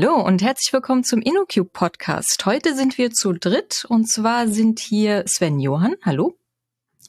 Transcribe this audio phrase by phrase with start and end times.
[0.00, 2.46] Hallo und herzlich willkommen zum InnoCube Podcast.
[2.46, 5.96] Heute sind wir zu dritt und zwar sind hier Sven Johann.
[6.04, 6.36] Hallo.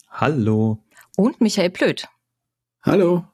[0.10, 0.80] Hallo.
[1.16, 2.08] Und Michael Plöth.
[2.82, 3.26] Hallo.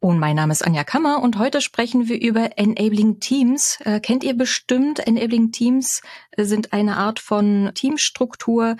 [0.00, 3.76] Und mein Name ist Anja Kammer und heute sprechen wir über Enabling Teams.
[3.84, 6.00] Äh, kennt ihr bestimmt, Enabling Teams
[6.34, 8.78] sind eine Art von Teamstruktur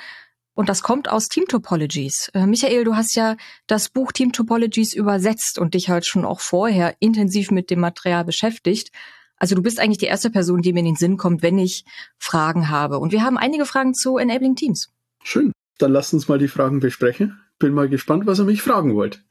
[0.55, 2.30] und das kommt aus Team Topologies.
[2.33, 3.36] Äh, Michael, du hast ja
[3.66, 8.24] das Buch Team Topologies übersetzt und dich halt schon auch vorher intensiv mit dem Material
[8.24, 8.92] beschäftigt.
[9.38, 11.84] Also du bist eigentlich die erste Person, die mir in den Sinn kommt, wenn ich
[12.18, 12.98] Fragen habe.
[12.98, 14.90] Und wir haben einige Fragen zu Enabling Teams.
[15.22, 15.52] Schön.
[15.78, 17.38] Dann lasst uns mal die Fragen besprechen.
[17.58, 19.22] Bin mal gespannt, was ihr mich fragen wollt.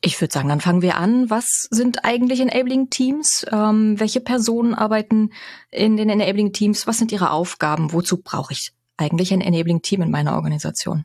[0.00, 1.30] ich würde sagen, dann fangen wir an.
[1.30, 3.44] Was sind eigentlich Enabling Teams?
[3.50, 5.30] Ähm, welche Personen arbeiten
[5.70, 6.86] in den Enabling Teams?
[6.86, 7.92] Was sind ihre Aufgaben?
[7.92, 11.04] Wozu brauche ich eigentlich ein Enabling Team in meiner Organisation?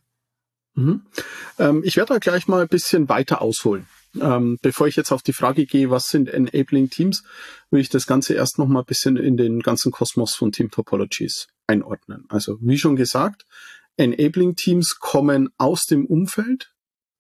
[0.76, 1.02] Mhm.
[1.58, 3.88] Ähm, ich werde da gleich mal ein bisschen weiter ausholen.
[4.20, 7.24] Ähm, bevor ich jetzt auf die Frage gehe, was sind Enabling Teams,
[7.70, 10.72] will ich das Ganze erst noch mal ein bisschen in den ganzen Kosmos von Team
[10.72, 12.26] Topologies einordnen.
[12.30, 13.46] Also wie schon gesagt,
[13.98, 16.74] Enabling Teams kommen aus dem Umfeld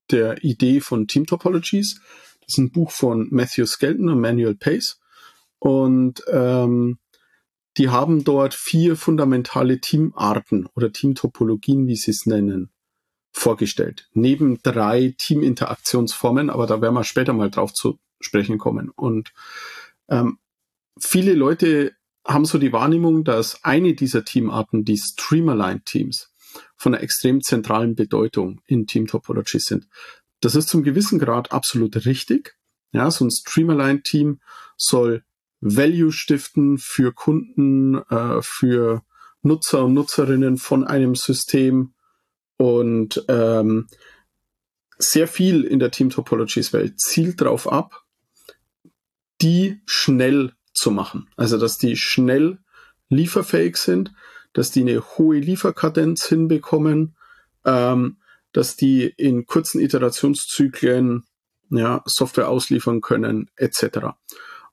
[0.09, 2.01] der Idee von Team Topologies.
[2.41, 4.99] Das ist ein Buch von Matthew Skelton und Manuel Pace.
[5.59, 6.97] Und ähm,
[7.77, 12.71] die haben dort vier fundamentale Teamarten oder Teamtopologien, wie sie es nennen
[13.31, 14.07] vorgestellt.
[14.13, 18.89] Neben drei Teaminteraktionsformen, aber da werden wir später mal drauf zu sprechen kommen.
[18.89, 19.31] Und
[20.09, 20.39] ähm,
[20.99, 21.93] viele Leute
[22.25, 26.31] haben so die Wahrnehmung, dass eine dieser Teamarten, die Streamline-Teams,
[26.75, 29.87] von einer extrem zentralen Bedeutung in Team Topology sind.
[30.41, 32.55] Das ist zum gewissen Grad absolut richtig.
[32.91, 34.39] Ja, so ein Streamline-Team
[34.77, 35.23] soll
[35.61, 39.03] Value stiften für Kunden, äh, für
[39.41, 41.93] Nutzer und Nutzerinnen von einem System,
[42.59, 43.87] und ähm,
[44.97, 48.03] sehr viel in der Team Topologies Welt zielt darauf ab,
[49.41, 51.29] die schnell zu machen.
[51.37, 52.59] Also, dass die schnell
[53.07, 54.11] lieferfähig sind,
[54.51, 57.15] dass die eine hohe Lieferkadenz hinbekommen,
[57.63, 58.17] ähm,
[58.51, 61.23] dass die in kurzen Iterationszyklen
[61.69, 63.99] ja, Software ausliefern können, etc.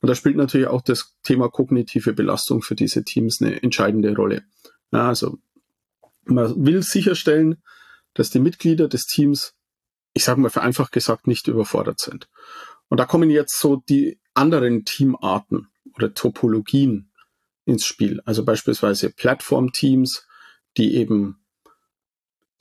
[0.00, 4.42] Und da spielt natürlich auch das Thema kognitive Belastung für diese Teams eine entscheidende Rolle.
[4.90, 5.38] Ja, also
[6.24, 7.62] man will sicherstellen,
[8.16, 9.54] dass die Mitglieder des Teams,
[10.14, 12.28] ich sage mal vereinfacht gesagt, nicht überfordert sind.
[12.88, 17.10] Und da kommen jetzt so die anderen Teamarten oder Topologien
[17.66, 18.20] ins Spiel.
[18.24, 20.26] Also beispielsweise Plattform-Teams,
[20.76, 21.44] die eben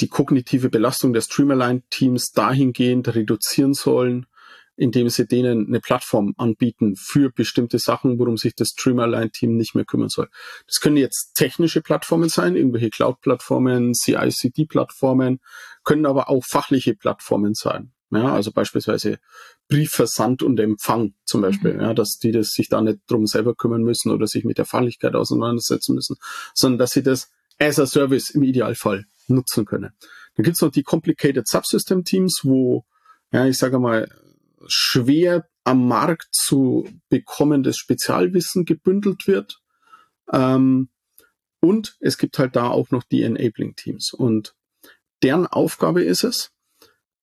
[0.02, 4.26] die kognitive Belastung der Streamline-Teams dahingehend reduzieren sollen,
[4.78, 9.86] indem sie denen eine Plattform anbieten für bestimmte Sachen, worum sich das Streamerline-Team nicht mehr
[9.86, 10.30] kümmern soll.
[10.68, 15.40] Das können jetzt technische Plattformen sein, irgendwelche Cloud-Plattformen, CICD-Plattformen,
[15.84, 17.91] können aber auch fachliche Plattformen sein.
[18.12, 19.18] Ja, also beispielsweise
[19.68, 21.81] Briefversand und Empfang zum Beispiel, mhm.
[21.81, 24.66] ja, dass die das sich da nicht drum selber kümmern müssen oder sich mit der
[24.66, 26.18] Fachlichkeit auseinandersetzen müssen,
[26.53, 29.91] sondern dass sie das as a Service im Idealfall nutzen können.
[30.35, 32.85] Dann gibt's noch die Complicated Subsystem Teams, wo,
[33.31, 34.08] ja, ich sage mal,
[34.68, 39.62] schwer am Markt zu bekommendes Spezialwissen gebündelt wird.
[40.31, 40.90] Ähm,
[41.59, 44.14] und es gibt halt da auch noch die Enabling Teams.
[44.14, 44.56] Und
[45.24, 46.52] deren Aufgabe ist es,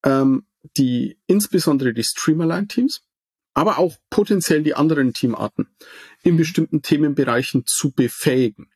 [0.05, 3.03] ähm, die insbesondere die Streamerline Teams,
[3.55, 5.69] aber auch potenziell die anderen Teamarten
[6.23, 8.71] in bestimmten Themenbereichen zu befähigen.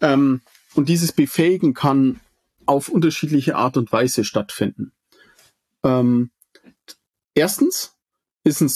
[0.00, 0.42] Ähm,
[0.74, 2.20] und dieses Befähigen kann
[2.66, 4.92] auf unterschiedliche Art und Weise stattfinden.
[5.82, 6.30] Ähm,
[7.34, 7.97] erstens
[8.48, 8.70] ist ein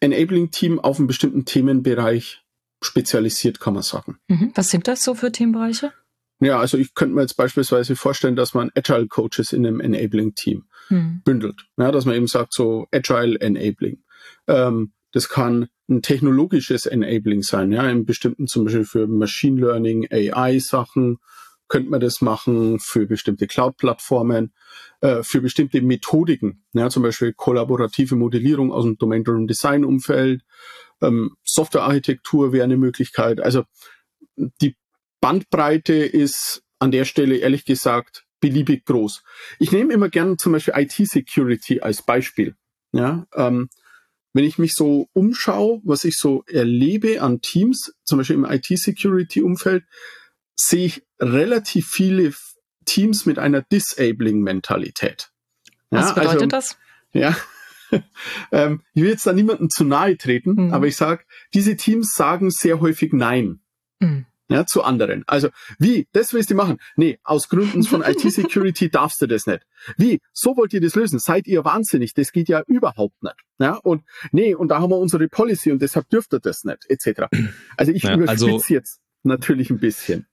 [0.00, 2.42] Enabling-Team auf einen bestimmten Themenbereich
[2.80, 4.18] spezialisiert, kann man sagen.
[4.28, 4.52] Mhm.
[4.54, 5.92] Was sind das so für Themenbereiche?
[6.40, 10.64] Ja, also ich könnte mir jetzt beispielsweise vorstellen, dass man Agile Coaches in einem Enabling-Team
[10.88, 11.22] mhm.
[11.24, 11.66] bündelt.
[11.76, 14.02] Ja, dass man eben sagt, so Agile Enabling.
[14.48, 20.08] Ähm, das kann ein technologisches Enabling sein, ja, in bestimmten zum Beispiel für Machine Learning,
[20.10, 21.18] AI-Sachen
[21.72, 24.52] könnte man das machen für bestimmte Cloud-Plattformen,
[25.00, 30.42] äh, für bestimmte Methodiken, ja, zum Beispiel kollaborative Modellierung aus dem Domain-Driven Design-Umfeld,
[31.00, 33.40] ähm, Software-Architektur wäre eine Möglichkeit.
[33.40, 33.64] Also
[34.36, 34.76] die
[35.22, 39.22] Bandbreite ist an der Stelle ehrlich gesagt beliebig groß.
[39.58, 42.54] Ich nehme immer gerne zum Beispiel IT-Security als Beispiel.
[42.92, 43.70] Ja, ähm,
[44.34, 49.84] wenn ich mich so umschaue, was ich so erlebe an Teams, zum Beispiel im IT-Security-Umfeld,
[50.54, 52.34] sehe ich relativ viele
[52.84, 55.30] Teams mit einer Disabling-Mentalität.
[55.90, 56.78] Was ja, bedeutet also, das?
[57.12, 57.36] Ja,
[58.52, 60.74] ähm, ich will jetzt da niemandem zu nahe treten, mhm.
[60.74, 61.24] aber ich sage,
[61.54, 63.60] diese Teams sagen sehr häufig Nein.
[64.00, 64.26] Mhm.
[64.48, 65.24] ja, zu anderen.
[65.26, 66.78] Also, wie, das willst du machen?
[66.96, 69.64] Nee, aus Gründen von IT-Security darfst du das nicht.
[69.96, 71.18] Wie, so wollt ihr das lösen?
[71.18, 72.14] Seid ihr wahnsinnig?
[72.14, 73.36] Das geht ja überhaupt nicht.
[73.58, 74.02] Ja, und
[74.32, 77.26] nee, und da haben wir unsere Policy und deshalb dürft ihr das nicht, etc.
[77.76, 80.26] Also ich ja, überspitze also, jetzt natürlich ein bisschen.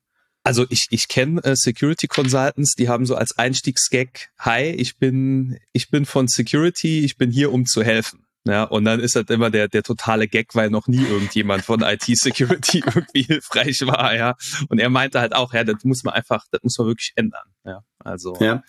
[0.49, 5.59] Also ich, ich kenne äh, Security Consultants, die haben so als Einstiegsgag, hi, ich bin,
[5.73, 8.25] ich bin von Security, ich bin hier, um zu helfen.
[8.45, 11.83] Ja, und dann ist halt immer der, der totale Gag, weil noch nie irgendjemand von
[11.83, 14.37] IT-Security irgendwie hilfreich war, ja.
[14.69, 17.45] Und er meinte halt auch, ja, das muss man einfach, das muss man wirklich ändern,
[17.63, 17.83] ja.
[17.99, 18.35] Also.
[18.39, 18.63] Ja.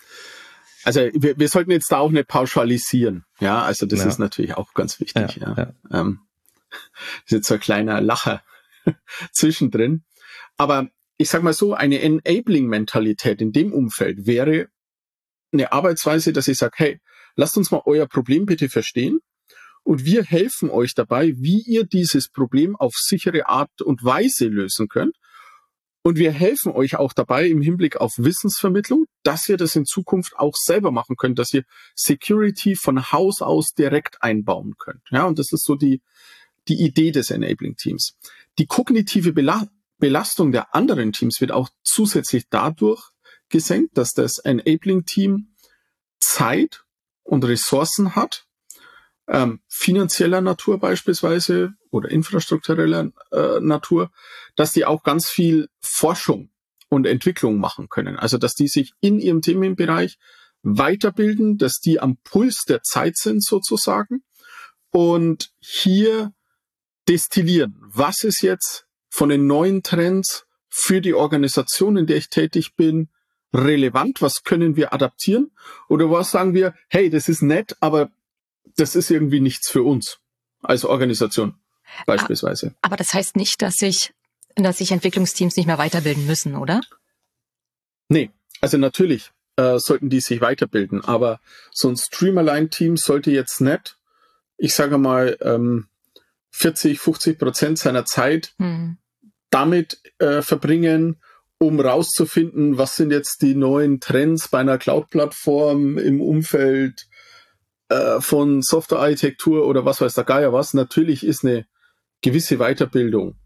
[0.85, 3.63] Also wir, wir sollten jetzt da auch nicht pauschalisieren, ja.
[3.63, 4.07] Also das ja.
[4.07, 5.55] ist natürlich auch ganz wichtig, ja.
[5.57, 5.73] ja.
[5.99, 6.21] Ähm,
[7.25, 8.43] ist jetzt so ein kleiner Lacher
[9.33, 10.05] zwischendrin.
[10.59, 14.69] Aber ich sag mal so, eine Enabling-Mentalität in dem Umfeld wäre
[15.53, 17.01] eine Arbeitsweise, dass ich sage, hey,
[17.37, 19.19] lasst uns mal euer Problem bitte verstehen
[19.83, 24.89] und wir helfen euch dabei, wie ihr dieses Problem auf sichere Art und Weise lösen
[24.89, 25.15] könnt.
[26.03, 30.39] Und wir helfen euch auch dabei im Hinblick auf Wissensvermittlung, dass ihr das in Zukunft
[30.39, 31.65] auch selber machen könnt, dass ihr
[31.95, 35.03] Security von Haus aus direkt einbauen könnt.
[35.11, 36.01] Ja, und das ist so die,
[36.69, 38.17] die Idee des Enabling Teams.
[38.59, 39.69] Die kognitive Bela
[40.01, 43.11] Belastung der anderen Teams wird auch zusätzlich dadurch
[43.49, 45.55] gesenkt, dass das Enabling Team
[46.19, 46.85] Zeit
[47.23, 48.47] und Ressourcen hat,
[49.29, 54.11] ähm, finanzieller Natur beispielsweise oder infrastruktureller äh, Natur,
[54.57, 56.51] dass die auch ganz viel Forschung
[56.89, 58.17] und Entwicklung machen können.
[58.17, 60.19] Also dass die sich in ihrem Themenbereich
[60.63, 64.25] weiterbilden, dass die am Puls der Zeit sind sozusagen
[64.91, 66.35] und hier
[67.09, 72.77] destillieren, was ist jetzt von den neuen Trends für die Organisation, in der ich tätig
[72.77, 73.09] bin,
[73.53, 75.51] relevant, was können wir adaptieren
[75.89, 78.11] oder was sagen wir, hey, das ist nett, aber
[78.77, 80.21] das ist irgendwie nichts für uns
[80.63, 81.55] als Organisation
[82.07, 82.75] beispielsweise.
[82.83, 84.13] Aber das heißt nicht, dass sich,
[84.55, 86.81] dass sich Entwicklungsteams nicht mehr weiterbilden müssen, oder?
[88.09, 88.31] Nee,
[88.61, 91.41] also natürlich äh, sollten die sich weiterbilden, aber
[91.73, 93.97] so ein Streamerline-Team sollte jetzt nicht,
[94.57, 95.89] ich sage mal, ähm,
[96.51, 98.99] 40, 50 Prozent seiner Zeit hm.
[99.51, 101.21] Damit äh, verbringen,
[101.59, 107.07] um rauszufinden, was sind jetzt die neuen Trends bei einer Cloud-Plattform im Umfeld
[107.89, 111.67] äh, von Softwarearchitektur oder was weiß der Geier was, natürlich ist eine
[112.23, 113.37] gewisse Weiterbildung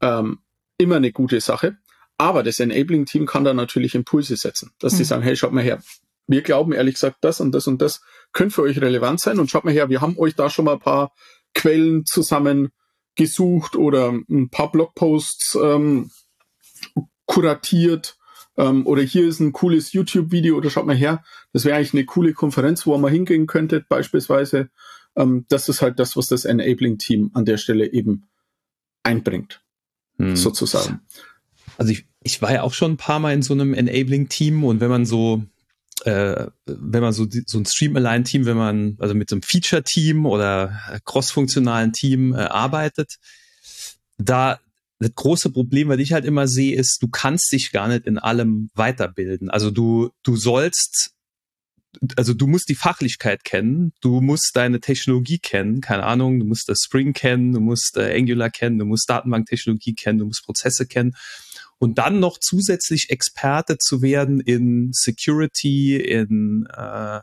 [0.00, 0.38] ähm,
[0.78, 1.76] immer eine gute Sache.
[2.18, 4.98] Aber das Enabling-Team kann da natürlich Impulse setzen, dass mhm.
[4.98, 5.82] die sagen, hey, schaut mal her,
[6.26, 8.00] wir glauben ehrlich gesagt, das und das und das
[8.32, 10.74] könnte für euch relevant sein und schaut mal her, wir haben euch da schon mal
[10.74, 11.12] ein paar
[11.54, 12.72] Quellen zusammen
[13.16, 16.10] gesucht oder ein paar Blogposts ähm,
[17.26, 18.16] kuratiert
[18.56, 21.22] ähm, oder hier ist ein cooles YouTube-Video oder schaut mal her,
[21.52, 24.70] das wäre eigentlich eine coole Konferenz, wo man hingehen könnte, beispielsweise.
[25.16, 28.28] Ähm, das ist halt das, was das Enabling-Team an der Stelle eben
[29.02, 29.62] einbringt,
[30.18, 30.36] hm.
[30.36, 31.00] sozusagen.
[31.78, 34.80] Also ich, ich war ja auch schon ein paar Mal in so einem Enabling-Team und
[34.80, 35.42] wenn man so
[36.04, 41.00] äh, wenn man so, so ein Stream-Align-Team, wenn man also mit so einem Feature-Team oder
[41.04, 43.16] cross-funktionalen Team äh, arbeitet,
[44.18, 44.58] da
[44.98, 48.18] das große Problem, was ich halt immer sehe, ist, du kannst dich gar nicht in
[48.18, 49.50] allem weiterbilden.
[49.50, 51.10] Also du, du sollst,
[52.16, 56.68] also du musst die Fachlichkeit kennen, du musst deine Technologie kennen, keine Ahnung, du musst
[56.68, 60.86] das Spring kennen, du musst äh, Angular kennen, du musst Datenbanktechnologie kennen, du musst Prozesse
[60.86, 61.14] kennen.
[61.78, 67.20] Und dann noch zusätzlich Experte zu werden in Security, in, äh,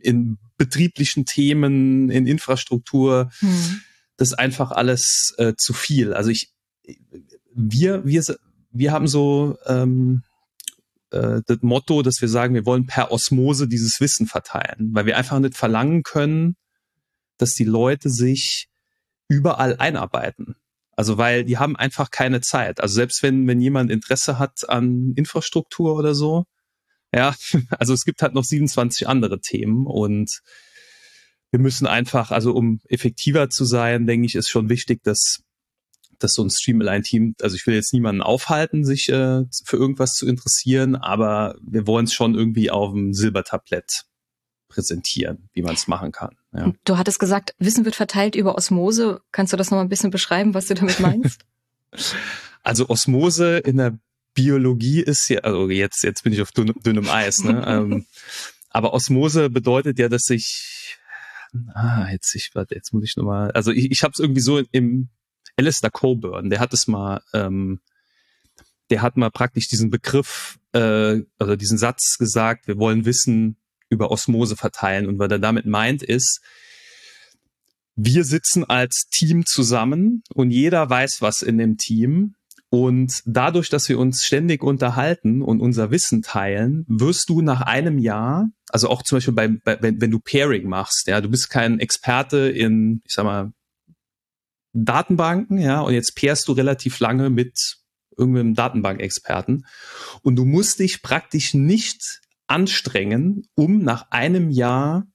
[0.00, 3.80] in betrieblichen Themen, in Infrastruktur, hm.
[4.16, 6.12] das ist einfach alles äh, zu viel.
[6.12, 6.52] Also ich,
[7.54, 8.22] wir, wir,
[8.70, 10.22] wir haben so ähm,
[11.10, 15.16] äh, das Motto, dass wir sagen, wir wollen per Osmose dieses Wissen verteilen, weil wir
[15.16, 16.56] einfach nicht verlangen können,
[17.38, 18.68] dass die Leute sich
[19.28, 20.56] überall einarbeiten.
[20.96, 22.80] Also weil die haben einfach keine Zeit.
[22.80, 26.44] Also selbst wenn, wenn jemand Interesse hat an Infrastruktur oder so,
[27.14, 27.34] ja,
[27.78, 30.40] also es gibt halt noch 27 andere Themen und
[31.50, 35.44] wir müssen einfach, also um effektiver zu sein, denke ich, ist schon wichtig, dass
[36.18, 40.26] dass so ein Streamline-Team, also ich will jetzt niemanden aufhalten, sich äh, für irgendwas zu
[40.26, 44.04] interessieren, aber wir wollen es schon irgendwie auf dem Silbertablett
[44.68, 46.36] präsentieren, wie man es machen kann.
[46.54, 46.72] Ja.
[46.84, 49.20] Du hattest gesagt, Wissen wird verteilt über Osmose.
[49.32, 51.44] Kannst du das noch mal ein bisschen beschreiben, was du damit meinst?
[52.62, 53.98] also Osmose in der
[54.34, 57.64] Biologie ist ja, also jetzt, jetzt bin ich auf dünnem, dünnem Eis, ne?
[57.66, 58.06] ähm,
[58.70, 60.98] aber Osmose bedeutet ja, dass ich,
[61.74, 64.58] ah, jetzt, ich, warte, jetzt muss ich nochmal, also ich, ich habe es irgendwie so
[64.72, 65.08] im
[65.56, 67.80] Alistair Coburn, der hat es mal, ähm,
[68.90, 73.56] der hat mal praktisch diesen Begriff, äh, also diesen Satz gesagt, wir wollen Wissen
[73.88, 75.06] über Osmose verteilen.
[75.06, 76.40] Und was er damit meint, ist,
[77.96, 82.34] wir sitzen als Team zusammen und jeder weiß was in dem Team
[82.74, 87.98] Und dadurch, dass wir uns ständig unterhalten und unser Wissen teilen, wirst du nach einem
[87.98, 91.50] Jahr, also auch zum Beispiel bei, bei wenn, wenn du Pairing machst, ja, du bist
[91.50, 93.52] kein Experte in, ich sag mal,
[94.72, 97.76] Datenbanken, ja, und jetzt pairst du relativ lange mit
[98.18, 99.66] irgendeinem Datenbankexperten
[100.22, 105.06] und du musst dich praktisch nicht anstrengen, um nach einem Jahr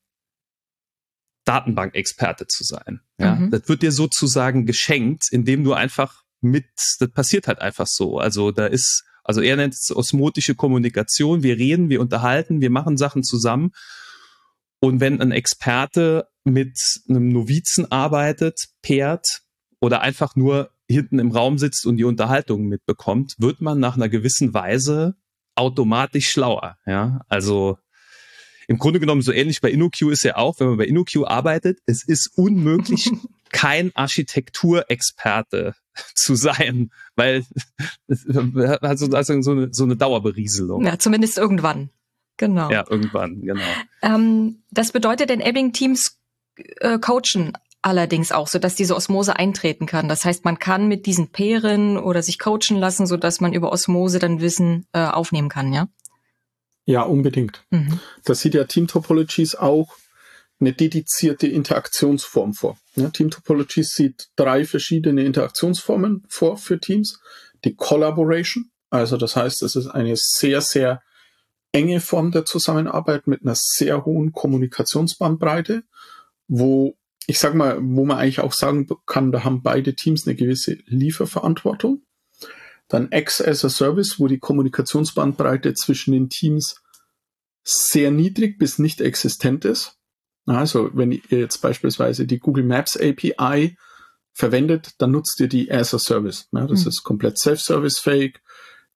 [1.45, 3.01] Datenbankexperte zu sein.
[3.19, 3.51] Ja, mhm.
[3.51, 6.65] das wird dir sozusagen geschenkt, indem du einfach mit,
[6.99, 8.19] das passiert halt einfach so.
[8.19, 11.43] Also da ist, also er nennt es osmotische Kommunikation.
[11.43, 13.71] Wir reden, wir unterhalten, wir machen Sachen zusammen.
[14.79, 16.77] Und wenn ein Experte mit
[17.09, 19.41] einem Novizen arbeitet, pairt
[19.79, 24.09] oder einfach nur hinten im Raum sitzt und die Unterhaltung mitbekommt, wird man nach einer
[24.09, 25.15] gewissen Weise
[25.59, 26.77] automatisch schlauer.
[26.85, 27.77] Ja, also
[28.67, 31.79] im Grunde genommen so ähnlich bei InnoQ ist ja auch, wenn man bei InnoQ arbeitet,
[31.85, 33.11] es ist unmöglich,
[33.51, 35.73] kein Architekturexperte
[36.15, 37.43] zu sein, weil
[38.07, 40.85] es hat so, also so, eine, so eine Dauerberieselung.
[40.85, 41.89] Ja, zumindest irgendwann.
[42.37, 42.71] Genau.
[42.71, 43.61] Ja, irgendwann, genau.
[44.01, 46.19] Ähm, das bedeutet, Enabling-Teams
[46.79, 50.09] äh, coachen allerdings auch, so dass diese Osmose eintreten kann.
[50.09, 53.71] Das heißt, man kann mit diesen Pairen oder sich coachen lassen, so dass man über
[53.71, 55.87] Osmose dann Wissen äh, aufnehmen kann, ja?
[56.85, 57.63] Ja, unbedingt.
[57.69, 57.99] Mhm.
[58.25, 59.95] Das sieht ja Team Topologies auch
[60.59, 62.77] eine dedizierte Interaktionsform vor.
[62.95, 67.19] Ja, Team Topologies sieht drei verschiedene Interaktionsformen vor für Teams.
[67.63, 71.01] Die Collaboration, also das heißt, es ist eine sehr, sehr
[71.71, 75.83] enge Form der Zusammenarbeit mit einer sehr hohen Kommunikationsbandbreite,
[76.47, 76.97] wo
[77.29, 80.79] ich sag mal, wo man eigentlich auch sagen kann, da haben beide Teams eine gewisse
[80.87, 82.01] Lieferverantwortung.
[82.87, 86.81] Dann X as a Service, wo die Kommunikationsbandbreite zwischen den Teams
[87.63, 89.99] sehr niedrig bis nicht existent ist.
[90.47, 93.77] Also wenn ihr jetzt beispielsweise die Google Maps API
[94.33, 96.47] verwendet, dann nutzt ihr die as a Service.
[96.51, 96.89] Ja, das mhm.
[96.89, 98.39] ist komplett self-service-fähig.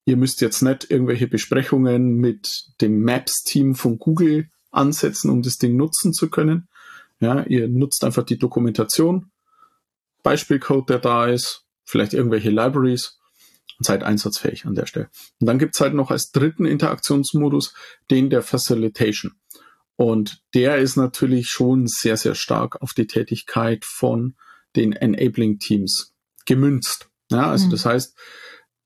[0.05, 5.77] Ihr müsst jetzt nicht irgendwelche Besprechungen mit dem Maps-Team von Google ansetzen, um das Ding
[5.77, 6.67] nutzen zu können,
[7.23, 9.31] ja, ihr nutzt einfach die Dokumentation,
[10.23, 13.19] Beispielcode, der da ist, vielleicht irgendwelche Libraries
[13.77, 15.09] und seid einsatzfähig an der Stelle.
[15.39, 17.73] Und dann gibt's halt noch als dritten Interaktionsmodus
[18.09, 19.33] den der Facilitation.
[19.95, 24.35] Und der ist natürlich schon sehr, sehr stark auf die Tätigkeit von
[24.75, 26.15] den Enabling Teams
[26.45, 27.09] gemünzt.
[27.29, 27.71] Ja, also mhm.
[27.71, 28.17] das heißt,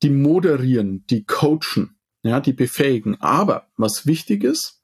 [0.02, 3.20] die moderieren, die coachen, ja, die befähigen.
[3.20, 4.82] Aber was wichtig ist,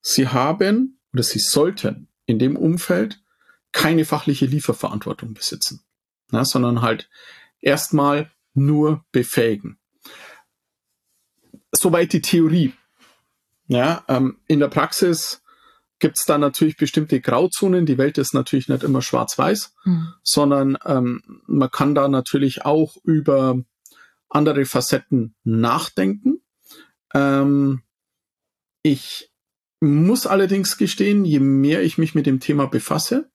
[0.00, 3.20] sie haben oder sie sollten in dem Umfeld
[3.72, 5.80] keine fachliche Lieferverantwortung besitzen,
[6.30, 7.08] ja, sondern halt
[7.60, 9.78] erstmal nur befähigen.
[11.72, 12.74] Soweit die Theorie.
[13.66, 15.42] Ja, ähm, in der Praxis
[15.98, 17.86] gibt es da natürlich bestimmte Grauzonen.
[17.86, 20.14] Die Welt ist natürlich nicht immer schwarz-weiß, mhm.
[20.22, 23.62] sondern ähm, man kann da natürlich auch über
[24.28, 26.42] andere Facetten nachdenken.
[27.14, 27.82] Ähm,
[28.82, 29.30] ich
[29.80, 33.30] muss allerdings gestehen, je mehr ich mich mit dem Thema befasse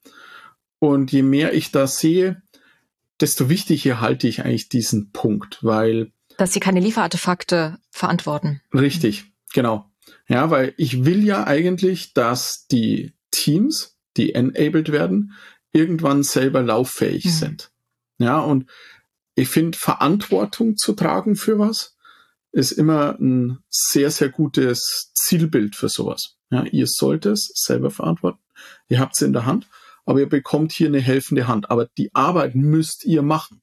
[0.79, 2.41] und je mehr ich da sehe,
[3.21, 6.11] desto wichtiger halte ich eigentlich diesen Punkt, weil.
[6.37, 8.61] Dass sie keine Lieferartefakte verantworten.
[8.73, 9.89] Richtig, genau.
[10.27, 15.33] Ja, weil ich will ja eigentlich, dass die Teams, die enabled werden,
[15.71, 17.29] irgendwann selber lauffähig mhm.
[17.29, 17.71] sind.
[18.17, 18.69] Ja, und
[19.35, 21.92] ich finde, Verantwortung zu tragen für was
[22.53, 26.37] ist immer ein sehr, sehr gutes Zielbild für sowas.
[26.51, 28.39] Ja, ihr sollt es selber verantworten.
[28.87, 29.67] Ihr habt es in der Hand,
[30.05, 31.71] aber ihr bekommt hier eine helfende Hand.
[31.71, 33.61] Aber die Arbeit müsst ihr machen.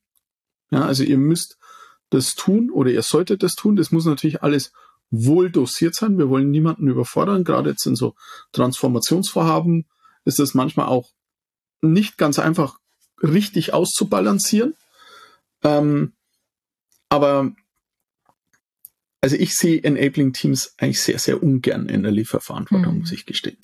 [0.72, 1.56] Ja, also ihr müsst
[2.10, 3.76] das tun oder ihr solltet das tun.
[3.76, 4.72] Das muss natürlich alles
[5.10, 6.18] wohl dosiert sein.
[6.18, 7.44] Wir wollen niemanden überfordern.
[7.44, 8.14] Gerade jetzt in so
[8.52, 9.86] Transformationsvorhaben
[10.24, 11.10] ist es manchmal auch
[11.80, 12.78] nicht ganz einfach
[13.22, 14.74] richtig auszubalancieren.
[15.62, 16.14] Ähm,
[17.08, 17.52] aber
[19.20, 23.00] also ich sehe Enabling Teams eigentlich sehr, sehr ungern in der Lieferverantwortung, mhm.
[23.00, 23.58] muss ich gestehen.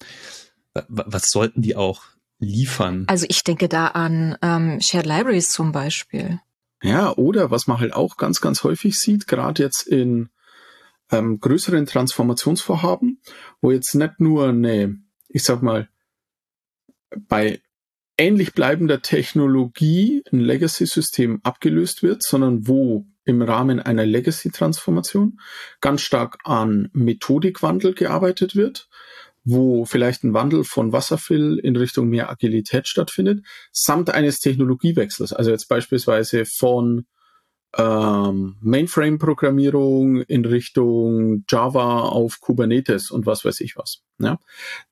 [0.89, 2.03] Was sollten die auch
[2.39, 3.05] liefern?
[3.09, 6.41] Also ich denke da an ähm, Shared Libraries zum Beispiel.
[6.83, 10.29] Ja, oder was man halt auch ganz, ganz häufig sieht, gerade jetzt in
[11.11, 13.21] ähm, größeren Transformationsvorhaben,
[13.63, 14.99] wo jetzt nicht nur eine,
[15.29, 15.89] ich sag mal,
[17.17, 17.61] bei
[18.19, 25.41] ähnlich bleibender Technologie ein Legacy-System abgelöst wird, sondern wo im Rahmen einer Legacy-Transformation
[25.81, 28.89] ganz stark an Methodikwandel gearbeitet wird,
[29.45, 35.33] wo vielleicht ein Wandel von Wasserfill in Richtung mehr Agilität stattfindet, samt eines Technologiewechsels.
[35.33, 37.07] Also jetzt beispielsweise von
[37.77, 44.03] ähm, Mainframe-Programmierung in Richtung Java auf Kubernetes und was weiß ich was.
[44.19, 44.39] Ja?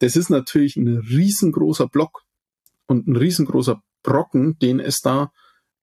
[0.01, 2.23] Das ist natürlich ein riesengroßer Block
[2.87, 5.33] und ein riesengroßer Brocken, den es da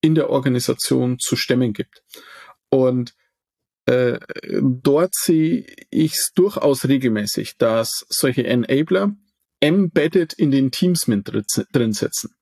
[0.01, 2.03] in der Organisation zu stemmen gibt.
[2.71, 3.13] Und
[3.85, 4.19] äh,
[4.61, 9.15] dort sehe ich es durchaus regelmäßig, dass solche Enabler
[9.59, 11.29] embedded in den Teams mit
[11.71, 12.35] drin sitzen.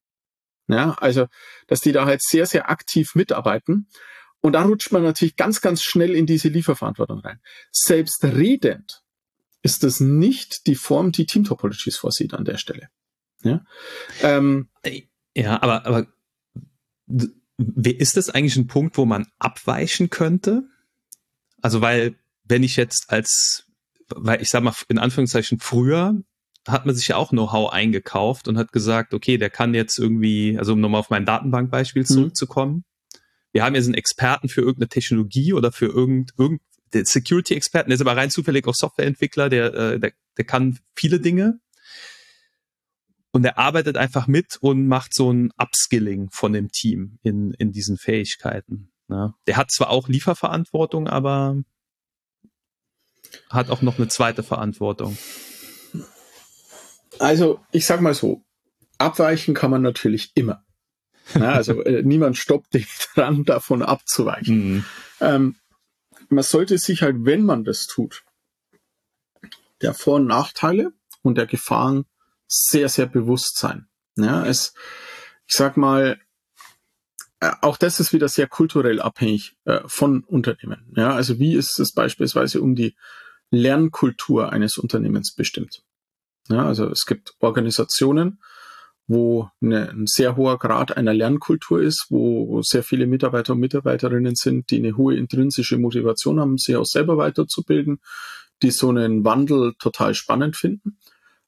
[0.67, 1.27] Ja, also,
[1.67, 3.87] dass die da halt sehr, sehr aktiv mitarbeiten.
[4.41, 7.41] Und da rutscht man natürlich ganz, ganz schnell in diese Lieferverantwortung rein.
[7.71, 9.01] Selbstredend
[9.61, 12.89] ist das nicht die Form, die Team Topologies vorsieht an der Stelle.
[13.41, 13.65] Ja,
[14.21, 14.69] ähm,
[15.35, 16.07] ja aber, aber
[17.85, 20.63] ist das eigentlich ein Punkt, wo man abweichen könnte?
[21.61, 23.65] Also, weil, wenn ich jetzt als,
[24.07, 26.15] weil ich sag mal, in Anführungszeichen früher
[26.67, 30.57] hat man sich ja auch Know-how eingekauft und hat gesagt, okay, der kann jetzt irgendwie,
[30.57, 32.07] also um nochmal auf mein Datenbankbeispiel mhm.
[32.07, 33.19] zurückzukommen, mhm.
[33.51, 36.61] wir haben jetzt einen Experten für irgendeine Technologie oder für irgend, irgend
[36.91, 41.59] Security-Experten, der ist aber rein zufällig auch Softwareentwickler, der, äh, der, der kann viele Dinge
[43.31, 47.71] und er arbeitet einfach mit und macht so ein Upskilling von dem Team in, in
[47.71, 48.91] diesen Fähigkeiten.
[49.07, 49.33] Ne?
[49.47, 51.57] Der hat zwar auch Lieferverantwortung, aber
[53.49, 55.17] hat auch noch eine zweite Verantwortung.
[57.19, 58.43] Also, ich sag mal so,
[58.97, 60.63] abweichen kann man natürlich immer.
[61.35, 64.75] Ja, also äh, niemand stoppt dich dran, davon abzuweichen.
[64.75, 64.85] Mhm.
[65.19, 65.55] Ähm,
[66.29, 68.23] man sollte sich halt, wenn man das tut,
[69.81, 72.05] der Vor- und Nachteile und der Gefahren
[72.49, 73.87] sehr, sehr bewusst sein.
[74.17, 74.73] Ja, es,
[75.47, 76.19] ich sag mal,
[77.39, 80.91] äh, auch das ist wieder sehr kulturell abhängig äh, von Unternehmen.
[80.95, 82.95] Ja, also wie ist es beispielsweise um die
[83.51, 85.83] Lernkultur eines Unternehmens bestimmt?
[86.49, 88.41] Ja, also es gibt Organisationen,
[89.07, 94.35] wo eine, ein sehr hoher Grad einer Lernkultur ist, wo sehr viele Mitarbeiter und Mitarbeiterinnen
[94.35, 98.01] sind, die eine hohe intrinsische Motivation haben, sich auch selber weiterzubilden,
[98.61, 100.98] die so einen Wandel total spannend finden.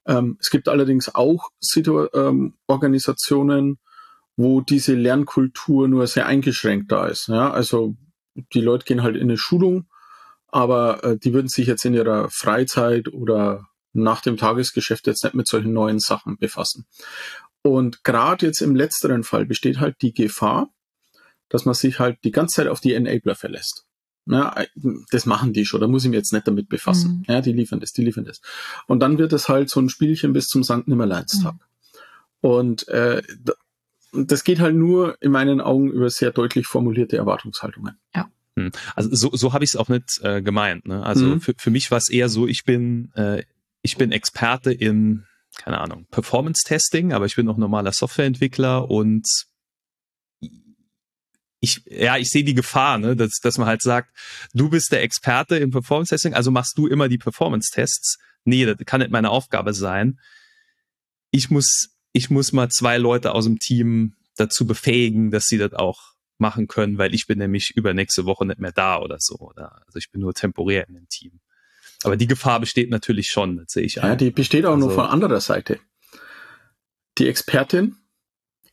[0.05, 3.79] Ähm, es gibt allerdings auch Situ ähm, Organisationen,
[4.35, 7.27] wo diese Lernkultur nur sehr eingeschränkt da ist.
[7.27, 7.51] Ja?
[7.51, 7.95] Also
[8.53, 9.87] die Leute gehen halt in eine Schulung,
[10.47, 15.35] aber äh, die würden sich jetzt in ihrer Freizeit oder nach dem Tagesgeschäft jetzt nicht
[15.35, 16.85] mit solchen neuen Sachen befassen.
[17.61, 20.69] Und gerade jetzt im letzteren Fall besteht halt die Gefahr,
[21.49, 23.85] dass man sich halt die ganze Zeit auf die Enabler verlässt.
[24.27, 24.55] Ja,
[25.11, 27.25] das machen die schon, da muss ich mich jetzt nicht damit befassen.
[27.27, 27.33] Mhm.
[27.33, 28.41] Ja, die liefern das, die liefern das.
[28.87, 30.87] Und dann wird es halt so ein Spielchen bis zum St.
[30.87, 31.53] Nimmerleinstag.
[31.53, 31.59] Mhm.
[32.41, 33.21] Und äh,
[34.13, 37.97] das geht halt nur in meinen Augen über sehr deutlich formulierte Erwartungshaltungen.
[38.13, 38.29] Ja.
[38.57, 38.71] Hm.
[38.95, 40.85] Also so, so habe ich es auch nicht äh, gemeint.
[40.85, 41.03] Ne?
[41.03, 41.41] Also mhm.
[41.41, 43.43] für, für mich war es eher so, ich bin, äh,
[43.81, 49.25] ich bin Experte in, keine Ahnung, Performance-Testing, aber ich bin auch normaler Softwareentwickler und
[51.61, 54.09] ich, ja, ich sehe die Gefahr, ne, dass, dass man halt sagt,
[54.53, 58.17] du bist der Experte im Performance-Testing, also machst du immer die Performance-Tests.
[58.43, 60.19] Nee, das kann nicht meine Aufgabe sein.
[61.29, 65.73] Ich muss, ich muss mal zwei Leute aus dem Team dazu befähigen, dass sie das
[65.73, 69.35] auch machen können, weil ich bin nämlich übernächste Woche nicht mehr da oder so.
[69.35, 71.39] Oder, also ich bin nur temporär in dem Team.
[72.03, 74.95] Aber die Gefahr besteht natürlich schon, das sehe ich Ja, die besteht auch also, nur
[74.95, 75.79] von anderer Seite.
[77.19, 77.97] Die Expertin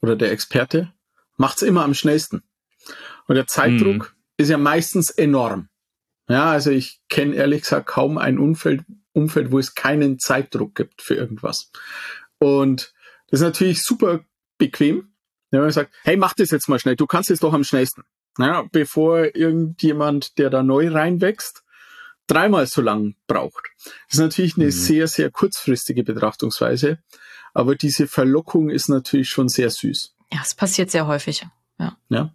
[0.01, 0.95] oder der Experte
[1.37, 2.43] macht's immer am schnellsten.
[3.27, 4.23] Und der Zeitdruck mhm.
[4.37, 5.69] ist ja meistens enorm.
[6.29, 11.03] Ja, also ich kenne ehrlich gesagt kaum ein Umfeld, Umfeld, wo es keinen Zeitdruck gibt
[11.03, 11.71] für irgendwas.
[12.39, 12.93] Und
[13.29, 14.21] das ist natürlich super
[14.59, 15.13] bequem,
[15.51, 18.03] wenn man sagt, hey, mach das jetzt mal schnell, du kannst es doch am schnellsten.
[18.39, 21.65] Ja, bevor irgendjemand, der da neu reinwächst,
[22.29, 23.65] dreimal so lang braucht.
[23.85, 24.71] Das ist natürlich eine mhm.
[24.71, 26.99] sehr, sehr kurzfristige Betrachtungsweise,
[27.55, 30.15] aber diese Verlockung ist natürlich schon sehr süß.
[30.33, 31.47] Ja, es passiert sehr häufig.
[31.79, 31.97] Ja.
[32.11, 32.35] ja.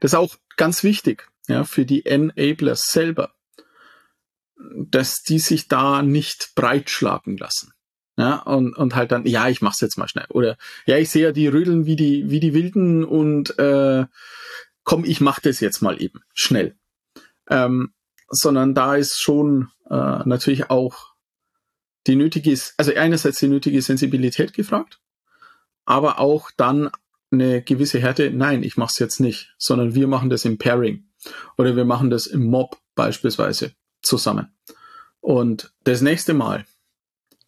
[0.00, 3.34] Das ist auch ganz wichtig, ja, für die Enabler selber,
[4.74, 7.72] dass die sich da nicht breitschlagen lassen.
[8.16, 10.26] Ja, und, und halt dann, ja, ich mach's jetzt mal schnell.
[10.28, 14.04] Oder ja, ich sehe ja die rödeln wie die, wie die Wilden und äh,
[14.84, 16.76] komm, ich mach das jetzt mal eben schnell.
[17.48, 17.94] Ähm,
[18.28, 21.14] sondern da ist schon äh, natürlich auch
[22.06, 25.00] die nötige, also einerseits die nötige Sensibilität gefragt,
[25.84, 26.90] aber auch dann
[27.30, 31.04] eine gewisse Härte, nein, ich mache es jetzt nicht, sondern wir machen das im Pairing
[31.56, 34.52] oder wir machen das im Mob beispielsweise zusammen.
[35.20, 36.64] Und das nächste Mal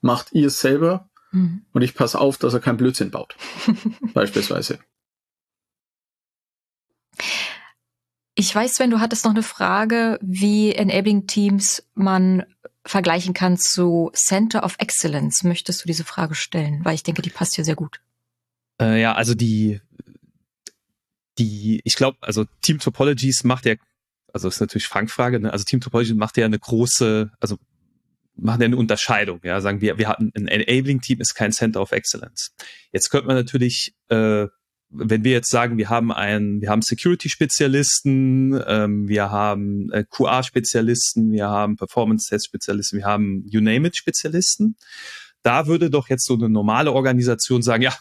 [0.00, 1.64] macht ihr es selber mhm.
[1.72, 3.36] und ich passe auf, dass er keinen Blödsinn baut.
[4.14, 4.78] beispielsweise.
[8.34, 12.44] Ich weiß, wenn du hattest noch eine Frage, wie Enabling Teams man
[12.84, 15.44] vergleichen kann zu Center of Excellence.
[15.44, 16.84] Möchtest du diese Frage stellen?
[16.84, 18.00] Weil ich denke, die passt hier sehr gut.
[18.80, 19.80] Äh, ja, also die,
[21.38, 23.74] die, ich glaube, also Team Topologies macht ja,
[24.32, 25.52] also ist natürlich Frankfrage, ne?
[25.52, 27.58] also Team Topologies macht ja eine große, also
[28.34, 31.80] machen ja eine Unterscheidung, ja, sagen wir, wir hatten ein Enabling Team ist kein Center
[31.80, 32.54] of Excellence.
[32.90, 34.48] Jetzt könnte man natürlich äh,
[34.92, 41.32] wenn wir jetzt sagen, wir haben einen, wir haben Security-Spezialisten, ähm, wir haben äh, QA-Spezialisten,
[41.32, 44.76] wir haben Performance-Test-Spezialisten, wir haben You name it Spezialisten,
[45.42, 47.94] da würde doch jetzt so eine normale Organisation sagen, ja,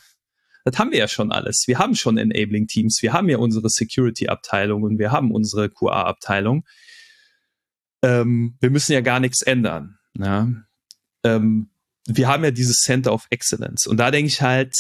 [0.63, 1.63] das haben wir ja schon alles.
[1.67, 6.65] Wir haben schon Enabling Teams, wir haben ja unsere Security-Abteilung und wir haben unsere QA-Abteilung.
[8.03, 9.97] Ähm, wir müssen ja gar nichts ändern.
[10.17, 10.51] Ja?
[11.23, 11.69] Ähm,
[12.07, 13.87] wir haben ja dieses Center of Excellence.
[13.87, 14.75] Und da denke ich halt,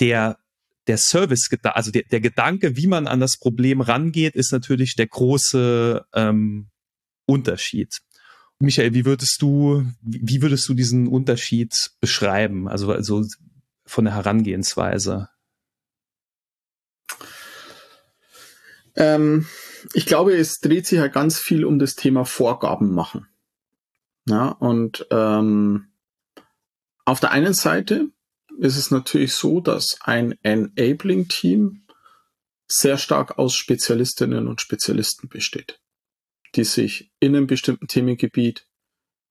[0.00, 0.38] der,
[0.86, 5.06] der Service, also der, der Gedanke, wie man an das Problem rangeht, ist natürlich der
[5.06, 6.68] große ähm,
[7.26, 7.98] Unterschied.
[8.58, 12.68] Michael, wie würdest du, wie würdest du diesen Unterschied beschreiben?
[12.68, 13.22] Also, also
[13.86, 15.28] von der Herangehensweise?
[18.96, 19.46] Ähm,
[19.94, 23.28] ich glaube, es dreht sich ja ganz viel um das Thema Vorgaben machen.
[24.28, 25.92] Ja, und ähm,
[27.04, 28.08] auf der einen Seite
[28.58, 31.86] ist es natürlich so, dass ein Enabling-Team
[32.66, 35.80] sehr stark aus Spezialistinnen und Spezialisten besteht,
[36.56, 38.65] die sich in einem bestimmten Themengebiet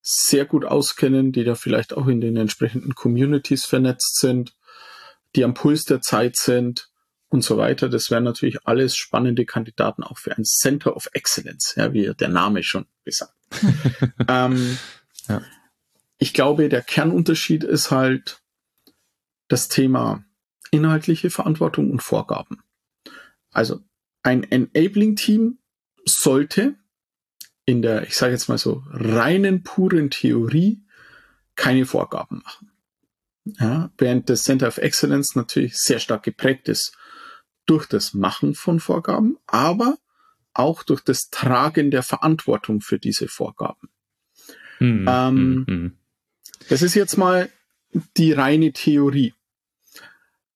[0.08, 4.56] sehr gut auskennen, die da vielleicht auch in den entsprechenden Communities vernetzt sind,
[5.36, 6.92] die am Puls der Zeit sind
[7.30, 7.90] und so weiter.
[7.90, 12.28] Das wären natürlich alles spannende Kandidaten auch für ein Center of Excellence, ja, wie der
[12.28, 13.34] Name schon gesagt.
[14.28, 14.78] ähm,
[15.28, 15.42] ja.
[16.20, 18.42] Ich glaube, der Kernunterschied ist halt
[19.48, 20.24] das Thema
[20.70, 22.62] inhaltliche Verantwortung und Vorgaben.
[23.52, 23.82] Also
[24.22, 25.58] ein Enabling-Team
[26.06, 26.76] sollte
[27.66, 30.82] in der, ich sage jetzt mal so, reinen, puren Theorie
[31.56, 32.72] keine Vorgaben machen.
[33.60, 36.98] Ja, während das Center of Excellence natürlich sehr stark geprägt ist
[37.66, 39.98] durch das Machen von Vorgaben, aber
[40.54, 43.90] auch durch das Tragen der Verantwortung für diese Vorgaben.
[44.78, 45.98] Hm, ähm, hm, hm.
[46.70, 47.50] Das ist jetzt mal
[48.18, 49.34] die reine Theorie.